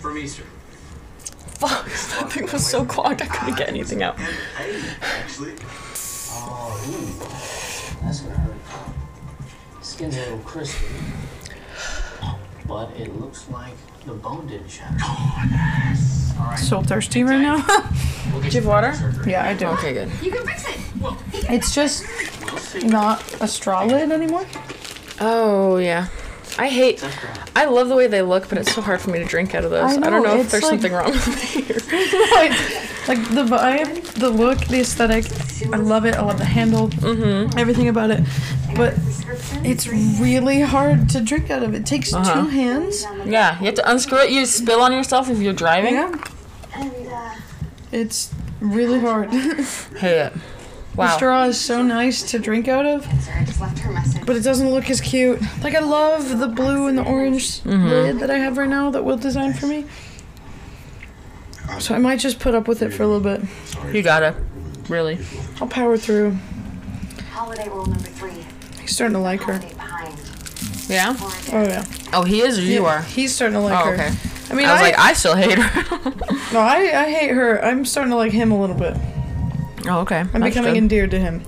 [0.00, 0.44] From Easter.
[1.58, 4.16] Fuck, that thing was so clogged I couldn't get anything out.
[5.02, 5.54] Actually,
[6.30, 8.04] Oh, ooh.
[8.04, 8.54] That's gonna hurt.
[9.84, 10.86] Skin's a little crispy.
[12.68, 13.72] But it looks like
[14.04, 14.96] the bone didn't shatter.
[15.00, 16.34] Oh, yes.
[16.38, 16.58] All right.
[16.58, 17.56] So thirsty right now.
[18.30, 18.94] Do you have water?
[19.26, 19.66] yeah, I do.
[19.68, 20.10] Okay, good.
[20.22, 20.78] You can fix it.
[21.50, 22.04] It's just
[22.84, 24.46] not a straw lid anymore.
[25.18, 26.08] Oh, yeah.
[26.58, 27.04] I hate.
[27.54, 29.64] I love the way they look, but it's so hard for me to drink out
[29.64, 29.96] of those.
[29.96, 31.76] I I, don't know if there's like- something wrong with me here.
[32.34, 35.24] like, like the vibe, the look, the aesthetic.
[35.72, 36.14] I love it.
[36.16, 36.88] I love the handle.
[36.88, 37.58] Mm-hmm.
[37.58, 38.20] Everything about it.
[38.76, 38.94] But
[39.64, 41.74] it's really hard to drink out of.
[41.74, 42.42] It takes Uh-huh.
[42.42, 43.04] two hands.
[43.24, 44.30] Yeah, you have to unscrew it.
[44.30, 45.94] You spill on yourself if you're driving.
[45.94, 46.14] Yeah.
[46.76, 47.34] Uh,
[47.92, 48.30] It's
[48.60, 49.30] really hard.
[49.32, 50.32] Hate it.
[51.06, 54.26] The straw is so nice to drink out of, sorry, I just left her message.
[54.26, 55.40] but it doesn't look as cute.
[55.62, 57.86] Like I love the blue and the orange mm-hmm.
[57.86, 59.86] lid that I have right now that Will designed for me.
[61.78, 63.42] So I might just put up with it for a little bit.
[63.94, 64.34] You gotta.
[64.88, 65.18] Really.
[65.60, 66.36] I'll power through.
[67.30, 68.44] Holiday rule number three.
[68.80, 69.60] He's starting to like her.
[70.88, 71.14] Yeah?
[71.52, 71.84] Oh yeah.
[72.12, 73.02] Oh, he is or you Yeah, are?
[73.02, 73.94] He's starting to like Oh, her.
[73.94, 74.12] okay.
[74.50, 76.10] I mean, I was I, like, I still hate her.
[76.54, 77.62] no, I, I hate her.
[77.62, 78.96] I'm starting to like him a little bit.
[79.88, 80.18] Oh, okay.
[80.20, 80.78] I'm That's becoming good.
[80.78, 81.42] endeared to him.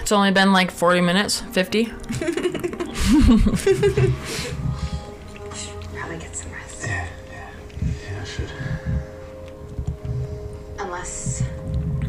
[0.00, 1.84] It's only been like 40 minutes, 50.
[5.92, 6.84] Probably get some rest.
[6.84, 7.48] yeah, yeah,
[8.12, 8.50] yeah, I should.
[10.78, 11.42] Unless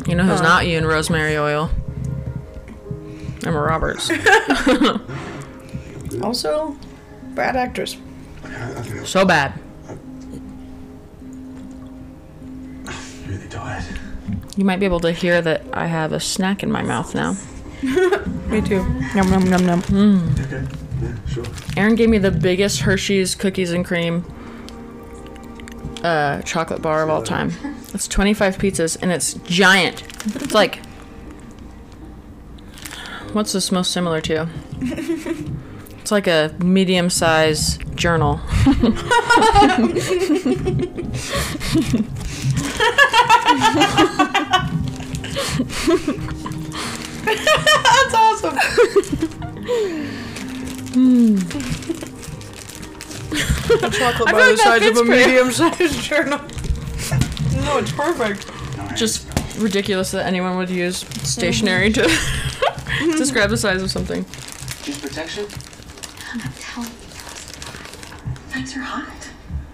[0.08, 0.44] You know who's Uh.
[0.44, 1.70] not you in rosemary oil?
[3.46, 4.10] Emma Roberts.
[6.22, 6.78] Also,
[7.34, 7.98] bad actress.
[8.44, 9.60] I, I think I'm so bad.
[13.28, 14.00] really tired.
[14.56, 17.36] You might be able to hear that I have a snack in my mouth now.
[18.48, 18.86] Me too.
[19.16, 20.36] Yum yum yum yum.
[20.40, 20.68] Okay,
[21.02, 21.46] yeah, sure.
[21.76, 24.24] Aaron gave me the biggest Hershey's cookies and cream
[26.04, 27.52] uh, chocolate bar of all time.
[27.94, 30.04] It's 25 pizzas and it's giant.
[30.36, 30.80] It's like.
[33.34, 34.48] What's this most similar to?
[36.04, 38.42] It's like a medium size journal.
[47.26, 48.58] That's awesome.
[50.94, 51.38] Hmm.
[53.84, 56.40] a chocolate I bar the size of a medium-sized journal.
[57.64, 58.52] no, it's perfect.
[58.98, 59.28] Just
[59.58, 60.98] ridiculous that anyone would use
[61.28, 62.02] stationery to
[63.18, 64.26] describe the size of something.
[64.86, 65.46] Use protection?
[66.60, 66.90] Tell me.
[68.50, 69.30] Vibes are hot.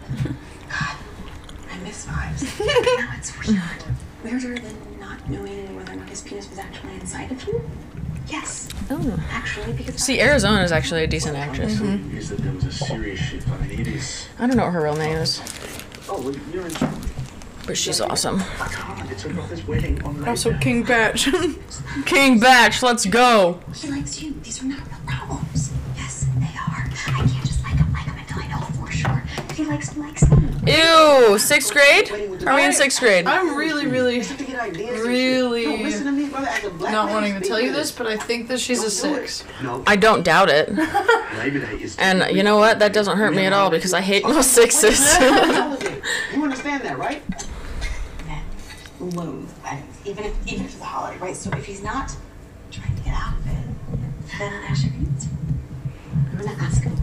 [0.70, 0.96] God,
[1.72, 2.60] I miss vibes.
[2.98, 3.62] now it's weird.
[4.24, 5.59] Weirder than not knowing whether or not
[6.10, 7.70] his penis was actually inside of you?
[8.28, 8.70] Yes.
[8.92, 9.24] Oh.
[9.32, 11.80] Actually, because See, Arizona is actually a decent actress.
[11.80, 13.44] He said there was a serious ship.
[13.50, 14.28] I mean, it is.
[14.38, 15.42] I don't know what her real name is,
[16.08, 16.74] Oh, well, you're in.
[17.66, 18.40] but she's awesome.
[18.60, 19.12] I can't.
[19.12, 20.60] It's about this wedding on May Also, Day.
[20.60, 21.16] King Bach.
[22.06, 23.60] King Bach, let's go.
[23.76, 24.34] he likes you.
[24.44, 25.72] These are not real problems.
[25.96, 26.88] Yes, they are.
[26.88, 27.39] I can't
[29.70, 30.38] likes me, likes me.
[30.68, 32.12] Ew, sixth grade?
[32.48, 33.26] Are we in sixth grade?
[33.28, 36.48] I'm really, really, To get ideas really No, listen to me, brother.
[36.48, 38.90] As a black not wanting to tell you this, but I think that she's a
[39.02, 39.28] Don't do it.
[39.30, 39.44] six.
[39.64, 39.84] No.
[39.88, 40.70] I don't doubt it.
[40.70, 41.98] Labor Day is.
[41.98, 42.80] And you know what?
[42.80, 45.00] That doesn't hurt me at all because I hate most sixes.
[46.34, 47.22] You understand that, right?
[48.26, 48.42] Men
[49.00, 51.36] loathe weddings, even if even if it's a holiday, right?
[51.36, 52.16] So if he's not
[52.72, 53.54] trying to get out of it,
[54.40, 55.30] then I should answer.
[56.32, 56.96] I'm gonna ask him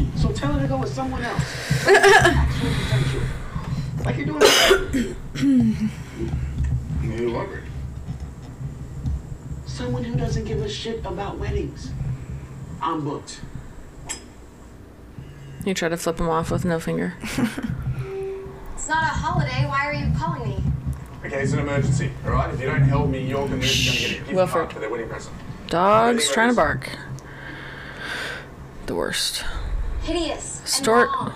[0.00, 0.12] about the wedding.
[0.12, 0.18] wedding.
[0.18, 1.86] So tell her to go with someone else.
[1.86, 3.20] Actual potential.
[4.04, 5.16] like you're doing.
[7.02, 7.64] Who wondered?
[9.66, 11.90] Someone who doesn't give a shit about weddings.
[12.82, 13.40] I'm booked.
[15.64, 17.14] You try to flip him off with no finger.
[18.74, 19.66] It's not a holiday.
[19.68, 20.62] Why are you calling me?
[21.22, 22.52] Okay, it's an emergency, all right?
[22.54, 24.52] If you don't help me, your community's going to get a gift Wilfred.
[24.62, 25.36] card for their wedding present.
[25.68, 26.88] Dogs trying to bark.
[28.86, 29.44] The worst.
[30.02, 30.60] Hideous.
[30.60, 31.08] and Start.
[31.08, 31.34] wrong.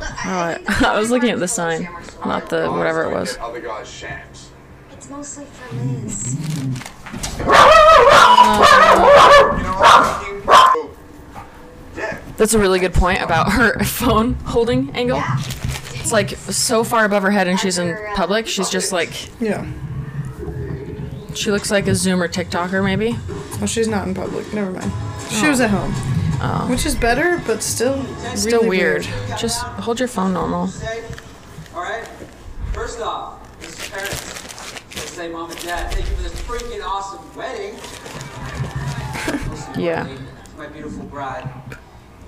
[0.00, 1.88] Look, Oh, I, I I, think the I was looking at the sign,
[2.24, 3.36] not the whatever it was.
[3.38, 4.50] Other guys' shams.
[4.92, 6.34] It's mostly for Liz.
[7.38, 7.50] You know
[9.76, 10.42] what I'm thinking?
[10.48, 10.90] Oh,
[11.96, 12.18] Yeah.
[12.36, 15.22] That's a really good point about her phone holding angle.
[15.94, 18.46] It's like so far above her head and she's in uh, public.
[18.46, 19.66] She's just like, Yeah.
[21.34, 23.16] she looks like a Zoomer TikToker maybe.
[23.62, 24.52] Oh, she's not in public.
[24.52, 24.92] Never mind.
[25.30, 25.50] She oh.
[25.50, 25.94] was at home.
[26.40, 26.66] Oh.
[26.68, 29.02] Which is better, but still Still really weird.
[29.38, 30.68] Just hold your phone normal.
[31.74, 32.06] All right.
[32.72, 33.90] First off, Mrs.
[33.90, 37.76] Parents, let's say mom and dad, thank you for this freaking awesome wedding.
[39.78, 40.06] Yeah.
[40.56, 41.48] My beautiful bride.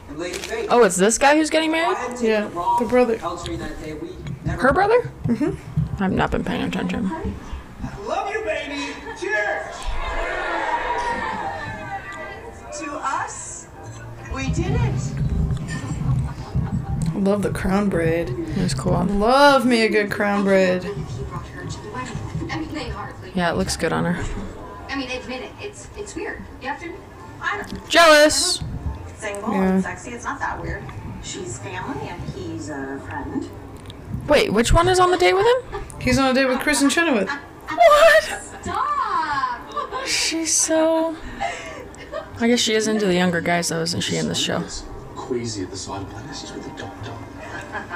[0.08, 0.68] And Lady Faith.
[0.70, 1.96] Oh, it's this guy who's getting married?
[2.20, 2.48] Yeah,
[2.78, 3.16] the brother.
[3.18, 4.10] Eltree that day, we
[4.44, 5.10] never Her brother?
[5.24, 6.02] Mm-hmm.
[6.02, 7.10] I've not been paying attention.
[8.06, 8.92] Love you, baby.
[9.18, 9.76] Cheers.
[12.80, 13.47] To us,
[14.34, 15.12] we did it.
[17.14, 18.28] I love the crown braid.
[18.30, 19.04] It was cool.
[19.04, 20.84] Love me a good crown braid.
[20.84, 20.90] He
[21.24, 22.16] brought her to the wedding.
[22.50, 23.32] I mean, hardly.
[23.34, 24.24] Yeah, it looks good on her.
[24.88, 25.50] I mean, admit it.
[25.60, 26.42] It's it's weird.
[26.62, 26.92] You have to.
[27.40, 27.88] I don't.
[27.88, 28.62] Jealous.
[29.16, 29.62] Single Yeah.
[29.72, 30.82] and sexy, it's not that weird.
[31.24, 33.48] She's family and he's a friend.
[34.28, 35.82] Wait, which one is on the date with him?
[36.00, 37.30] He's on a date with Chris Kristin Chenoweth.
[37.68, 38.22] What?
[38.62, 40.06] Stop.
[40.06, 41.14] She's so.
[42.40, 44.62] I guess she is into the younger guys though, isn't she, in this show?
[45.16, 46.36] Queasy at the side of planet.
[46.36, 47.12] He's with a doctor.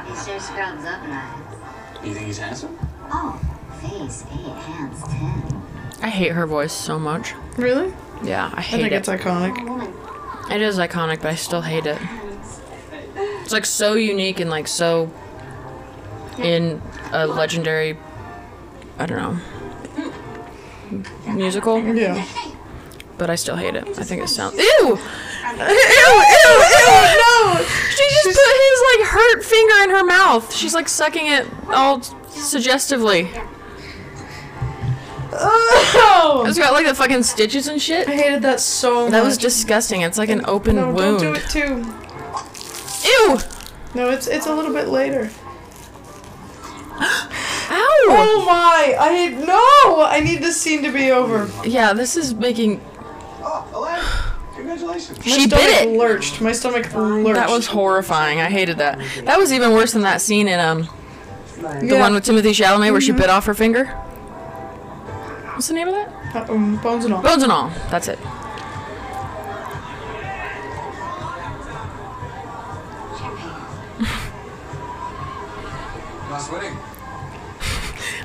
[0.06, 2.04] He sure scrubs up nice.
[2.04, 2.76] You think he's handsome?
[3.04, 3.40] Oh,
[3.80, 5.62] face eight, hands ten.
[6.02, 7.34] I hate her voice so much.
[7.56, 7.94] Really?
[8.24, 8.86] Yeah, I hate it.
[8.86, 8.96] I think it.
[8.96, 9.54] it's iconic.
[9.58, 11.98] Oh, it is iconic, but I still hate it.
[13.42, 15.10] It's like so unique and like so
[16.38, 16.82] in
[17.12, 17.96] a legendary,
[18.98, 19.18] I don't
[20.94, 21.80] know, musical.
[21.94, 22.26] Yeah.
[23.22, 23.84] But I still hate it.
[23.86, 24.56] I think it sounds.
[24.56, 24.64] Ew!
[24.64, 24.88] Ew!
[24.88, 24.96] Ew!
[24.96, 25.06] Ew!
[27.22, 27.64] No!
[27.94, 30.52] She just put his like hurt finger in her mouth.
[30.52, 33.30] She's like sucking it all suggestively.
[35.32, 36.44] Oh!
[36.48, 38.08] It's got like the fucking stitches and shit.
[38.08, 39.12] I hated that so much.
[39.12, 40.00] That was disgusting.
[40.00, 41.20] It's like an open no, wound.
[41.20, 41.76] don't do it too.
[43.04, 43.38] Ew!
[43.94, 45.30] No, it's it's a little bit later.
[47.74, 48.16] Oh Ow!
[48.18, 48.96] Oh my!
[48.98, 50.04] I no!
[50.04, 51.48] I need this scene to be over.
[51.64, 52.82] Yeah, this is making.
[53.44, 54.04] Oh, Elaine!
[54.56, 55.18] Congratulations.
[55.24, 55.98] She stomach bit it.
[55.98, 56.40] lurched.
[56.40, 57.34] My stomach lurched.
[57.34, 58.40] That was horrifying.
[58.40, 58.98] I hated that.
[59.24, 60.88] That was even worse than that scene in um
[61.56, 62.00] the Yeah.
[62.00, 63.86] one with Timothée Chalamet where she bit off her finger.
[65.54, 66.48] What's the name of that?
[66.48, 67.22] Uh, um, bones and all.
[67.22, 67.70] Bones and all.
[67.90, 68.18] That's it.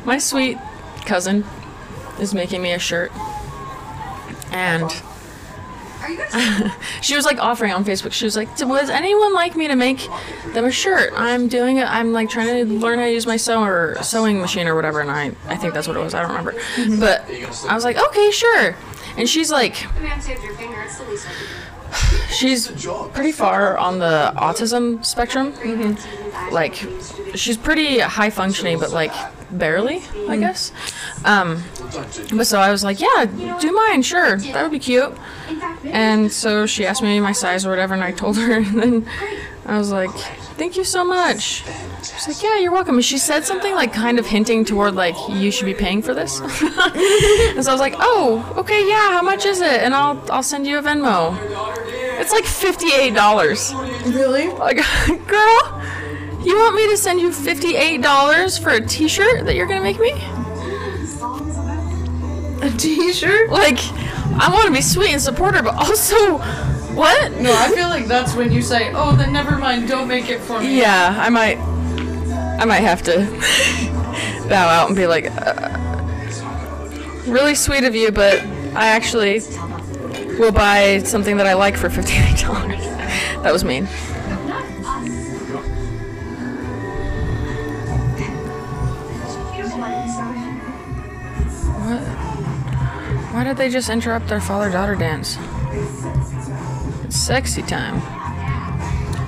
[0.06, 0.58] My sweet
[1.06, 1.44] cousin
[2.20, 3.12] is making me a shirt.
[4.52, 5.07] And Are you gonna?
[7.02, 8.12] she was like offering on Facebook.
[8.12, 10.08] She was like, "Does anyone like me to make
[10.54, 11.12] them a shirt?
[11.16, 11.86] I'm doing it.
[11.86, 15.12] I'm like trying to learn how to use my sewer sewing machine or whatever." And
[15.12, 16.14] I, I think that's what it was.
[16.14, 16.54] I don't remember.
[16.54, 17.00] Mm-hmm.
[17.00, 17.30] But
[17.70, 18.76] I was like, "Okay, sure."
[19.18, 20.80] And she's like, The man saved your finger.
[20.82, 22.28] It's the least I could do.
[22.34, 22.68] she's
[23.14, 25.54] pretty far on the autism spectrum.
[25.54, 26.54] Mm-hmm.
[26.54, 26.76] Like,
[27.36, 29.12] she's pretty high functioning, but like
[29.52, 30.72] barely, I guess.
[31.26, 31.64] Um,
[32.34, 33.26] but so I was like, yeah,
[33.60, 35.14] do mine, sure, that would be cute.
[35.86, 39.10] And so she asked me my size or whatever, and I told her, and then
[39.66, 40.12] I was like,
[40.58, 41.64] thank you so much.
[42.04, 42.96] She's like, yeah, you're welcome.
[42.96, 46.14] And she said something like kind of hinting toward like you should be paying for
[46.14, 46.40] this.
[46.42, 49.82] and so I was like, oh, okay, yeah, how much is it?
[49.82, 51.38] And I'll I'll send you a Venmo.
[52.20, 53.74] It's like fifty-eight dollars.
[54.06, 54.48] Really?
[54.48, 54.78] Like,
[55.28, 55.77] girl,
[56.48, 60.00] you want me to send you fifty-eight dollars for a T-shirt that you're gonna make
[60.00, 60.12] me?
[62.62, 63.50] A T-shirt?
[63.50, 63.78] Like,
[64.40, 66.38] I want to be sweet and support her, but also,
[66.96, 67.32] what?
[67.34, 69.88] No, I feel like that's when you say, "Oh, then never mind.
[69.88, 71.58] Don't make it for me." Yeah, I might,
[72.60, 73.20] I might have to
[74.50, 75.70] bow out and be like, uh,
[77.28, 78.42] really sweet of you, but
[78.74, 79.42] I actually
[80.40, 82.80] will buy something that I like for fifty-eight dollars.
[83.44, 83.88] that was mean.
[93.38, 95.38] Why did they just interrupt their father-daughter dance?
[97.04, 98.02] It's sexy time.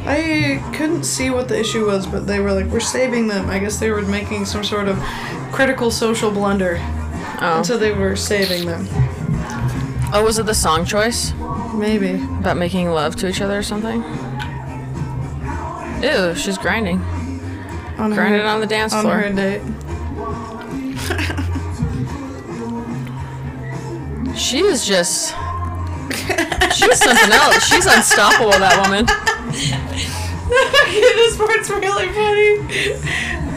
[0.07, 3.59] I couldn't see what the issue was, but they were like, "We're saving them." I
[3.59, 4.97] guess they were making some sort of
[5.51, 6.79] critical social blunder,
[7.39, 7.57] Oh.
[7.57, 8.87] and so they were saving them.
[10.11, 11.31] Oh, was it the song choice?
[11.75, 12.15] Maybe.
[12.39, 14.03] About making love to each other or something?
[16.01, 16.99] Ew, she's grinding.
[17.99, 19.19] On Grinding her- on the dance on floor.
[19.19, 19.61] her date.
[24.39, 25.35] She is just.
[26.73, 27.65] She's something else.
[27.65, 29.05] She's unstoppable, that woman.
[30.89, 32.59] this part's really funny.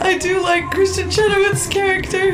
[0.01, 2.31] I do like Kristin Chenoweth's character.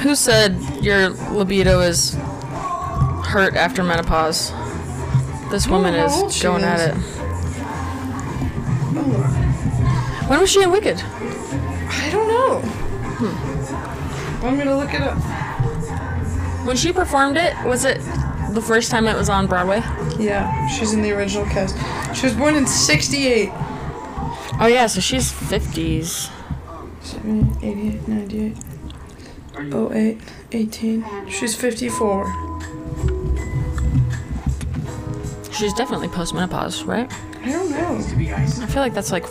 [0.00, 2.14] Who said your libido is
[3.24, 4.52] hurt after menopause?
[5.50, 6.94] This woman is going at it.
[8.98, 9.36] Oh.
[10.28, 11.00] When was she in Wicked?
[11.00, 12.75] I don't know.
[14.46, 15.18] Want me to look it up?
[16.64, 17.98] When she performed it, was it
[18.52, 19.78] the first time it was on Broadway?
[20.20, 21.76] Yeah, she's in the original cast.
[22.16, 23.50] She was born in 68.
[24.60, 26.30] Oh yeah, so she's 50s.
[27.00, 28.56] 7, 88, 98,
[29.92, 30.20] 08,
[30.52, 31.28] 18.
[31.28, 32.26] She's 54.
[35.50, 37.12] She's definitely postmenopause, right?
[37.42, 37.96] I don't know.
[37.96, 39.24] I feel like that's like.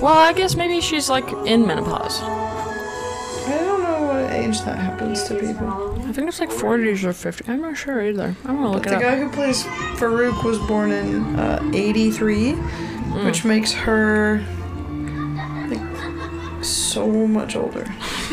[0.00, 2.41] Well, I guess maybe she's like in menopause.
[4.42, 5.94] Age that happens to people.
[6.06, 7.48] I think it's like 40s or 50s.
[7.48, 8.34] I'm not sure either.
[8.44, 9.12] I'm gonna look But it the up.
[9.12, 9.64] guy who plays
[9.98, 13.24] Farouk was born in uh, 83, Hmm.
[13.26, 14.42] which makes her
[15.70, 17.84] like so much older.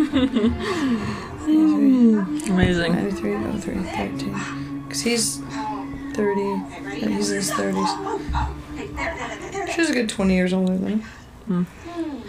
[1.50, 2.94] Amazing.
[2.94, 4.84] 93, 03, 13.
[4.84, 5.38] Because he's
[6.14, 7.90] 30, and he's in his 30s.
[9.76, 11.02] She's a good 20 years older than
[11.48, 11.68] him.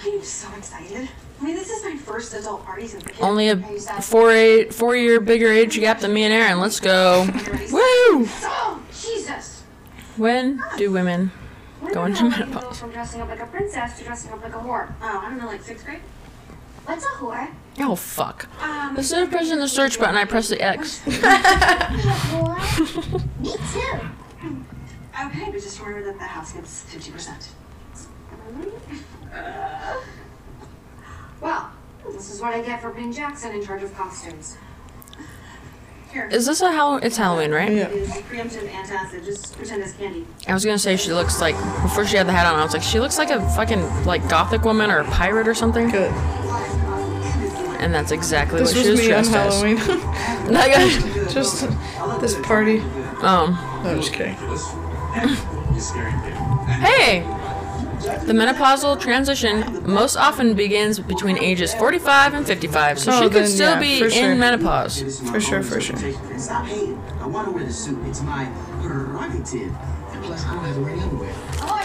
[0.00, 1.08] I'm so excited.
[1.40, 3.22] I mean, this is my first adult party since the kids.
[3.22, 3.56] Only a
[4.02, 6.60] four eight four year bigger age gap than me and Aaron.
[6.60, 7.22] Let's go.
[7.72, 8.26] Woo!
[8.42, 9.62] Oh, Jesus!
[10.16, 11.32] When do women
[11.94, 12.78] go into When I go menopause?
[12.78, 14.92] from dressing up like a princess to dressing up like a whore?
[15.00, 16.00] Oh, I don't know, like sixth grade?
[16.84, 17.48] What's a whore?
[17.78, 18.46] Oh fuck.
[18.62, 21.00] Um, Instead of pressing the search button, I press the X.
[21.06, 21.12] Me
[23.72, 24.00] too.
[25.26, 27.48] Okay, but just remember that the house gets 50%.
[31.40, 31.70] Well,
[32.12, 34.56] this is what I get for being Jackson in charge of costumes.
[36.12, 36.28] Here.
[36.32, 36.96] Is this a Hall?
[36.96, 37.70] It's Halloween, right?
[37.70, 37.86] Yeah.
[37.88, 39.24] It is preemptive antacid.
[39.24, 40.26] Just pretend it's candy.
[40.48, 42.58] I was gonna say she looks like before she had the hat on.
[42.58, 45.54] I was like, she looks like a fucking like gothic woman or a pirate or
[45.54, 45.88] something.
[45.88, 46.10] Good.
[47.80, 49.54] And that's exactly This what she was was me on dressed as.
[49.54, 49.76] Halloween.
[50.50, 51.32] That guy.
[51.32, 51.68] Just
[52.20, 52.80] this party.
[53.22, 53.52] Um.
[53.84, 54.36] No, I'm just kidding.
[54.40, 56.30] You're scaring me.
[56.72, 57.22] Hey!
[58.00, 63.32] The menopausal transition most often begins between ages 45 and 55, so Oh, she could
[63.42, 64.34] then, still yeah, be in sure.
[64.36, 65.20] menopause.
[65.30, 65.96] For sure, for sure.
[65.96, 67.98] I want to wear the suit.
[68.06, 68.50] It's my
[68.82, 69.74] prerogative.
[70.12, 71.32] And plus, I don't have to wear underwear.
[71.60, 71.76] Oh!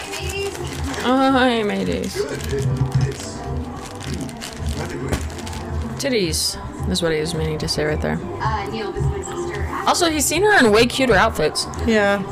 [1.08, 2.16] Oh, hi, mateys.
[2.16, 2.32] Good.
[2.54, 2.66] It.
[5.98, 8.18] Titties is what he was meaning to say right there.
[8.40, 9.66] Uh, Neil, this is my sister.
[9.86, 11.66] Also, he's seen her in way cuter outfits.
[11.86, 12.22] Yeah.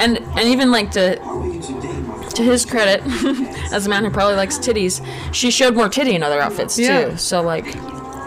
[0.00, 1.16] And and even like to
[1.62, 3.02] to his credit,
[3.72, 5.04] as a man who probably likes titties,
[5.34, 6.82] she showed more titty in other outfits too.
[6.82, 7.16] Yeah.
[7.16, 7.64] So like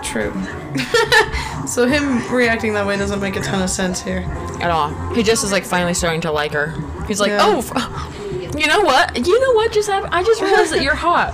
[0.04, 0.32] True.
[1.68, 4.20] so him reacting that way doesn't make a ton of sense here.
[4.62, 4.90] at all.
[5.16, 6.74] He just is like finally starting to like her.
[7.08, 7.40] He's like, Yeah.
[7.42, 9.26] oh, f- you know what?
[9.26, 10.14] You know what just happened?
[10.14, 11.34] I just realized that you're hot.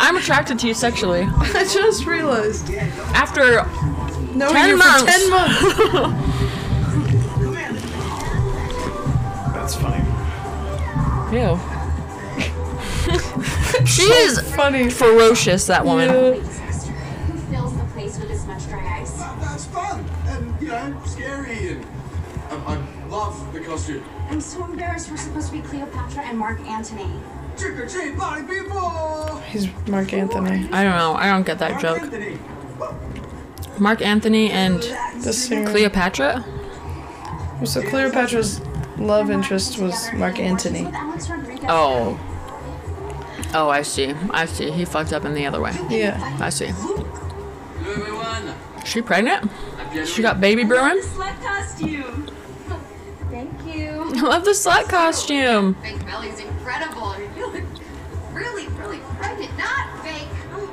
[0.00, 1.22] I'm attracted to you sexually.
[1.22, 2.70] I just realized.
[3.14, 3.64] After
[4.34, 5.02] No, 10 months.
[5.02, 6.29] for 10 months.
[11.32, 11.58] Ew.
[13.86, 14.90] she is funny.
[14.90, 15.66] ferocious.
[15.66, 16.08] That woman.
[16.08, 16.40] Who
[17.52, 19.12] fills the place with this much dry ice?
[19.16, 21.86] That's fun and you know scary and
[22.50, 24.04] I, I love the costume.
[24.28, 25.10] I'm so embarrassed.
[25.10, 27.08] We're supposed to be Cleopatra and Mark Antony.
[27.56, 29.36] Trick or treat, party people!
[29.48, 30.68] He's Marc Anthony.
[30.72, 31.14] I don't know.
[31.14, 32.00] I don't get that joke.
[32.02, 32.38] Anthony.
[33.78, 34.82] Marc Anthony and
[35.22, 35.70] The singer.
[35.70, 36.44] Cleopatra.
[37.64, 38.60] So Cleopatra's
[39.00, 40.84] love interest was Mark Antony.
[40.84, 41.64] With Alex Rodriguez.
[41.68, 42.18] Oh.
[43.52, 44.14] Oh, I see.
[44.30, 44.70] I see.
[44.70, 45.76] He fucked up in the other way.
[45.88, 46.38] Yeah.
[46.40, 46.70] I see.
[48.84, 49.50] She pregnant?
[50.06, 51.02] She got baby brewing?
[53.30, 54.12] Thank you.
[54.16, 55.74] I love the slut costume.
[55.76, 57.14] Fake belly's incredible.
[57.36, 57.64] You look
[58.32, 59.56] really, really pregnant.
[59.56, 60.28] Not fake.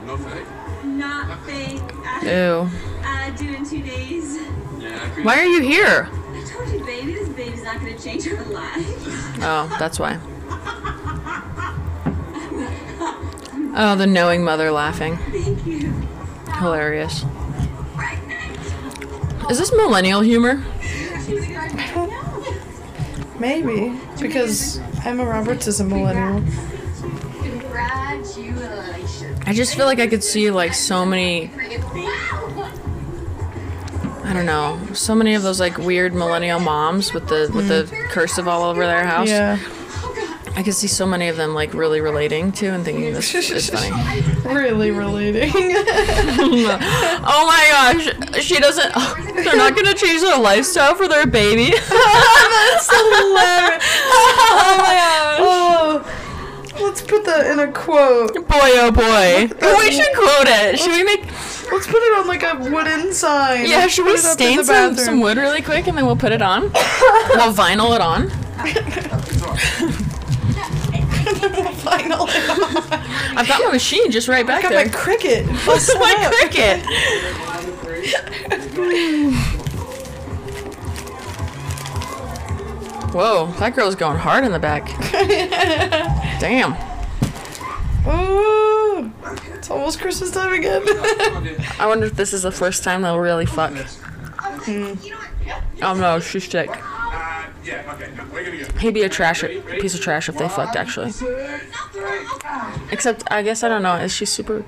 [0.05, 0.47] No fake.
[0.83, 1.81] Not fake.
[2.23, 2.69] Ew.
[3.03, 4.37] uh, due in two days.
[4.79, 5.21] Yeah, I.
[5.23, 6.09] Why are you here?
[6.57, 8.85] I told you, baby, this baby's not gonna change her life.
[9.41, 10.19] Oh, that's why.
[13.79, 15.17] Oh, the knowing mother laughing.
[15.17, 15.93] Thank you.
[16.55, 17.23] Hilarious.
[19.51, 20.63] Is this millennial humor?
[20.81, 22.09] She was a good
[23.39, 26.43] Maybe because Emma Roberts is a millennial.
[27.43, 29.39] Congratulations.
[29.45, 31.51] I just feel like I could see like so many
[34.27, 37.83] I don't know, so many of those like weird millennial moms with the with the
[37.83, 38.09] mm.
[38.09, 39.29] cursive all over their house.
[39.29, 39.57] Yeah.
[40.53, 43.69] I could see so many of them like really relating to and thinking this is
[43.69, 44.23] funny.
[44.47, 45.51] Really relating.
[45.53, 48.93] oh my gosh, she doesn't.
[49.35, 51.71] they're not gonna change their lifestyle for their baby.
[51.71, 53.83] That's hilarious.
[54.09, 55.39] Oh my gosh.
[55.39, 56.23] Oh.
[56.79, 58.33] Let's put that in a quote.
[58.33, 59.47] Boy, oh boy.
[59.79, 60.79] We should quote it.
[60.79, 61.23] Should we make?
[61.71, 63.65] Let's put it on like a wooden sign.
[63.69, 66.31] Yeah, should Put we it stain some, some wood really quick and then we'll put
[66.31, 66.61] it on?
[66.63, 68.29] we'll vinyl it on.
[71.77, 72.31] Finally.
[73.35, 74.85] I've got my machine just right back I got there.
[74.85, 75.45] my Cricut.
[75.65, 76.83] That's my Cricut.
[83.13, 84.85] Whoa, that girl's going hard in the back.
[86.39, 86.73] Damn.
[88.07, 88.66] Ooh,
[89.67, 90.81] it's almost Christmas time again.
[91.77, 93.73] I wonder if this is the first time they'll really fuck.
[93.73, 94.93] Hmm.
[95.81, 96.69] Oh no, she's sick.
[97.65, 98.79] Yeah, okay, no, we're gonna go.
[98.79, 101.11] He'd be a trash piece of trash if they fucked actually.
[102.91, 103.95] Except I guess I don't know.
[103.95, 104.63] Is she super?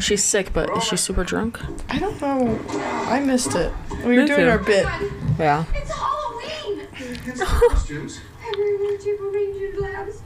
[0.00, 1.60] She's sick, but is she super drunk?
[1.88, 2.60] I don't know.
[3.06, 3.72] I missed it.
[4.04, 4.50] We were Me doing too.
[4.50, 4.84] our bit.
[5.38, 5.64] Yeah.
[5.74, 6.88] It's Halloween.
[7.38, 8.20] Costumes.
[8.52, 10.22] Everyone to arrange your labs.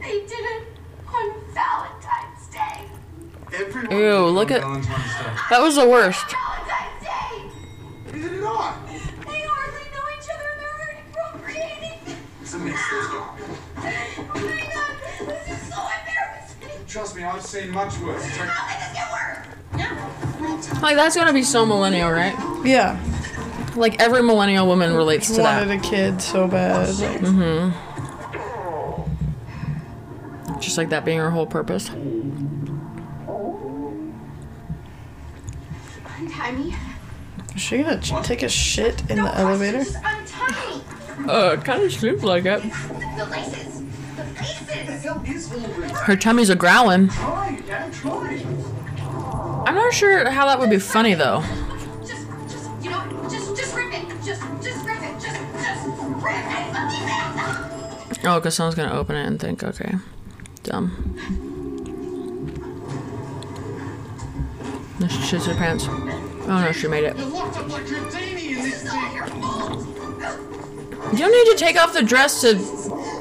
[0.00, 0.68] They did it
[1.08, 2.90] on Valentine's Day.
[3.58, 5.12] Everyone Ew, look at- Valentine's
[5.50, 6.24] That was the worst.
[6.26, 7.42] Valentine's Day.
[8.12, 8.28] Neither.
[8.30, 11.98] They hardly know each other and they're already procreating.
[12.42, 12.76] It's a mess.
[12.90, 13.34] Oh
[13.78, 14.92] my god,
[15.28, 16.86] this is so embarrassing.
[16.86, 18.22] Trust me, I've seen much worse.
[18.22, 20.82] Like, How did this get worse?
[20.82, 22.34] Like that's gonna be so millennial, right?
[22.64, 22.98] Yeah.
[23.74, 25.78] Like every millennial woman relates to Wanted that.
[25.84, 26.88] a kid so bad.
[26.94, 27.82] Like, Mm-hmm.
[30.60, 31.90] Just like that being her whole purpose.
[36.36, 36.74] Untie me.
[37.54, 39.78] Is she gonna ch- take a shit in the elevator?
[39.84, 40.76] Just untie
[41.18, 41.30] me.
[41.32, 42.62] Uh, it kind of seems like it.
[42.62, 43.82] The laces.
[44.16, 45.98] The laces.
[46.00, 47.08] Her tummy's a growling.
[47.08, 48.44] try, yeah, try.
[49.66, 51.42] I'm not sure how that would be funny though.
[52.06, 54.06] Just, just, you know, just, just rip it.
[54.24, 55.14] Just, just rip it.
[55.20, 56.72] Just, just rip it.
[56.72, 56.88] Let
[58.10, 59.94] me feel Oh, because someone's gonna open it and think, okay,
[60.64, 61.54] dumb.
[64.98, 65.86] No, she shits her pants.
[65.88, 67.16] Oh no, she made it.
[67.16, 69.12] You're locked up like Houdini in this thing.
[71.12, 72.56] You don't need to take off the dress to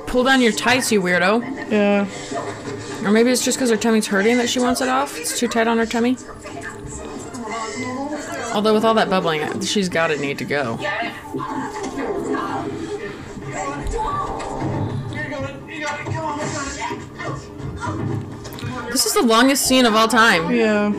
[0.08, 1.42] pull down your tights, you weirdo.
[1.72, 2.08] Yeah.
[3.06, 5.18] Or maybe it's just because her tummy's hurting that she wants it off.
[5.18, 6.18] It's too tight on her tummy.
[8.54, 10.78] Although with all that bubbling, she's gotta need to go.
[10.78, 11.12] You got it,
[15.68, 16.86] you got it, come on, let's go.
[18.92, 20.50] This is the longest scene of all time.
[20.56, 20.92] Yeah.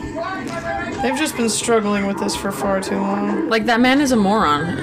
[1.01, 3.49] They've just been struggling with this for far too long.
[3.49, 4.75] Like that man is a moron.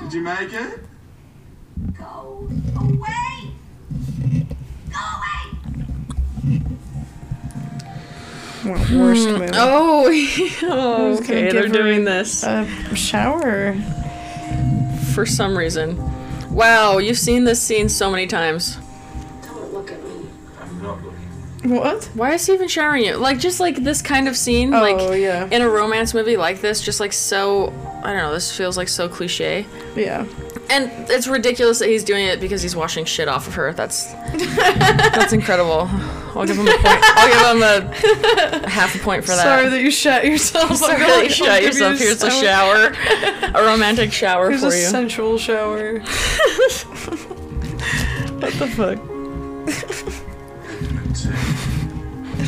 [0.00, 0.80] Did you make it?
[1.98, 3.52] Go away.
[4.90, 6.58] Go away.
[8.64, 9.32] What, worst hmm.
[9.32, 9.50] movie.
[9.54, 13.74] Oh, Who's okay, give they're doing this A shower.
[15.14, 15.98] for some reason.
[16.50, 18.78] Wow, you've seen this scene so many times.
[21.64, 22.04] What?
[22.14, 23.16] Why is he even showering you?
[23.16, 25.48] Like just like this kind of scene, Oh, like yeah.
[25.50, 27.72] in a romance movie like this, just like so
[28.04, 29.66] I don't know, this feels like so cliche.
[29.96, 30.24] Yeah.
[30.70, 33.72] And it's ridiculous that he's doing it because he's washing shit off of her.
[33.72, 35.88] That's that's incredible.
[36.36, 36.84] I'll give him a point.
[36.86, 39.42] I'll give him a, a half a point for that.
[39.42, 40.76] Sorry that you shat yourself.
[40.76, 41.98] Sorry I'm that gonna- you I'll shot you yourself.
[41.98, 42.94] Here's a shower,
[43.54, 44.72] a romantic shower Here's for you.
[44.74, 46.00] Here's a sensual shower.
[48.38, 48.98] what the fuck?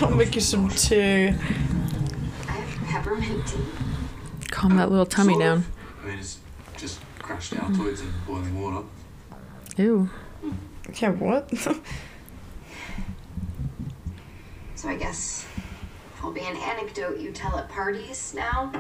[0.03, 1.29] I'll make you some tea.
[1.29, 1.33] I
[2.53, 3.59] have peppermint tea.
[4.51, 5.67] Calm that little tummy down.
[6.03, 6.39] I mean, it's
[6.79, 8.87] just crashed down toilets in boiling water.
[9.77, 10.09] Ew.
[11.01, 11.51] Yeah, what?
[14.75, 15.47] So I guess
[16.17, 18.73] it'll be an anecdote you tell at parties now.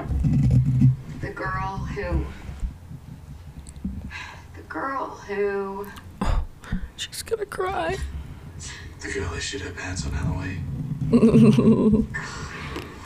[1.20, 2.24] The girl who.
[4.56, 5.86] The girl who.
[6.22, 6.44] Oh,
[6.96, 7.98] She's gonna cry.
[9.00, 12.06] The girl that shit her pants on Halloween.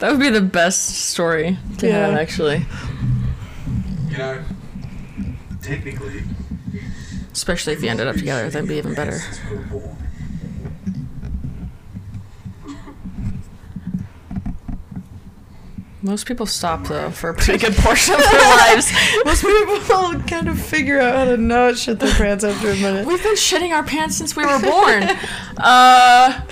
[0.01, 2.09] That would be the best story to Yeah.
[2.09, 2.67] have, actually.
[4.11, 4.43] You know,
[5.63, 6.23] technically,
[7.33, 9.19] Especially if you ended up together, that'd be even better.
[9.19, 9.97] since we were born.
[16.05, 18.93] Most people stop though for a pretty good portion of their lives.
[19.25, 23.07] Most people kind of figure out how to not shit their pants after a minute.
[23.07, 25.05] We've been shitting our pants since we were born.
[25.57, 26.43] uh,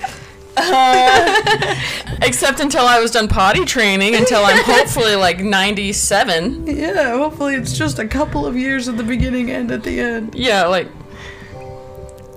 [0.57, 1.74] uh,
[2.23, 6.66] except until I was done potty training, until I'm hopefully like 97.
[6.66, 10.35] Yeah, hopefully it's just a couple of years at the beginning and at the end.
[10.35, 10.89] Yeah, like,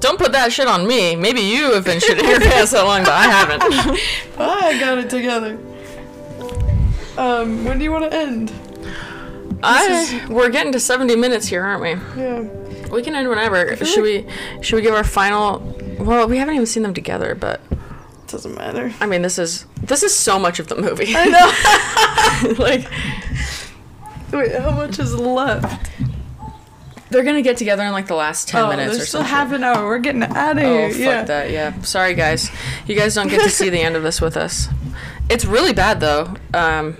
[0.02, 1.16] don't put that shit on me.
[1.16, 3.64] Maybe you have been shitting your pants that long, but I haven't.
[4.38, 5.58] I got it together.
[7.18, 8.52] Um, when do you want to end?
[9.64, 12.22] I we're getting to 70 minutes here, aren't we?
[12.22, 12.42] Yeah.
[12.92, 13.76] We can end whenever.
[13.84, 14.28] Should we?
[14.62, 15.60] Should we give our final?
[16.00, 18.94] Well, we haven't even seen them together, but it Doesn't matter.
[19.00, 21.14] I mean, this is this is so much of the movie.
[21.16, 21.26] I
[22.46, 22.54] know.
[22.64, 22.88] like
[24.32, 25.92] Wait, how much is left?
[27.10, 29.36] they're gonna get together in like the last 10 oh, minutes there's or still something.
[29.36, 29.86] half an hour.
[29.86, 30.90] We're getting out of Oh, here.
[30.90, 31.24] fuck yeah.
[31.24, 31.52] that.
[31.52, 31.82] Yeah.
[31.82, 32.50] Sorry, guys.
[32.88, 34.68] You guys don't get to see the end of this with us.
[35.30, 36.34] It's really bad though.
[36.54, 36.98] Um,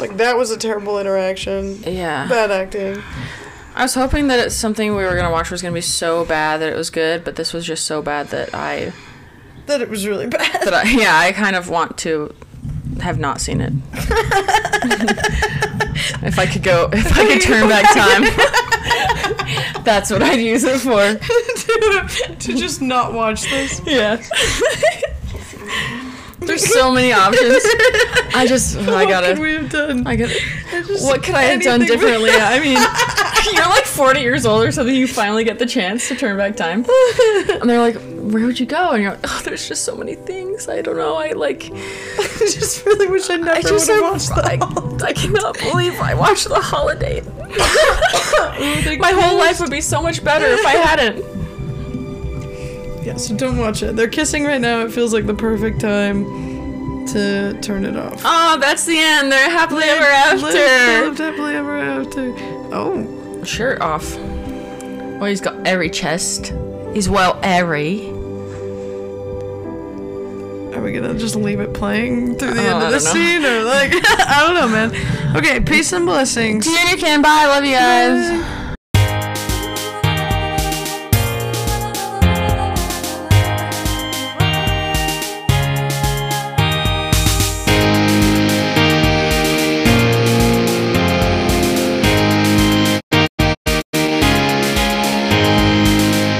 [0.00, 1.82] Like that was a terrible interaction.
[1.84, 2.26] yeah.
[2.28, 3.02] Bad acting.
[3.74, 6.60] I was hoping that it's something we were gonna watch was gonna be so bad
[6.60, 8.92] that it was good, but this was just so bad that I
[9.66, 10.62] That it was really bad.
[10.62, 12.34] that I yeah I kind of want to
[13.00, 13.72] have not seen it.
[16.22, 18.24] if I could go, if I could turn back time,
[19.84, 21.18] that's what I'd use it for.
[22.38, 23.80] to just not watch this.
[23.86, 24.20] Yeah.
[26.46, 27.62] There's so many options.
[28.34, 29.28] I just I what gotta.
[29.28, 30.06] could we have done?
[30.06, 30.34] I gotta.
[31.00, 32.30] What could I have done differently?
[32.32, 32.78] I mean,
[33.54, 34.94] you're like 40 years old or something.
[34.94, 36.84] You finally get the chance to turn back time,
[37.60, 37.96] and they're like,
[38.32, 40.68] "Where would you go?" And you're like, "Oh, there's just so many things.
[40.68, 41.14] I don't know.
[41.16, 41.64] I like.
[41.72, 45.02] I just really wish I never I just would have have- watched that.
[45.02, 47.24] I, I cannot believe I watched The Holidate.
[47.34, 51.24] Oh, My whole life would be so much better if I hadn't.
[53.02, 53.96] Yeah, so don't watch it.
[53.96, 54.80] They're kissing right now.
[54.84, 56.24] It feels like the perfect time
[57.08, 58.22] to turn it off.
[58.24, 59.30] Oh, that's the end.
[59.32, 60.46] They're happily ever after.
[61.06, 62.32] lived happily ever after.
[62.72, 64.16] Oh, Shirt off.
[64.16, 66.52] Well, he's got airy chest.
[66.94, 68.08] He's well airy.
[70.74, 73.62] are we gonna just leave it playing through the Oh, end of the scene, or
[73.64, 75.36] like I don't know, man.
[75.36, 76.66] Okay, peace and blessings.
[76.66, 77.20] Can.
[77.20, 77.46] Bye.
[77.46, 78.61] Love you guys.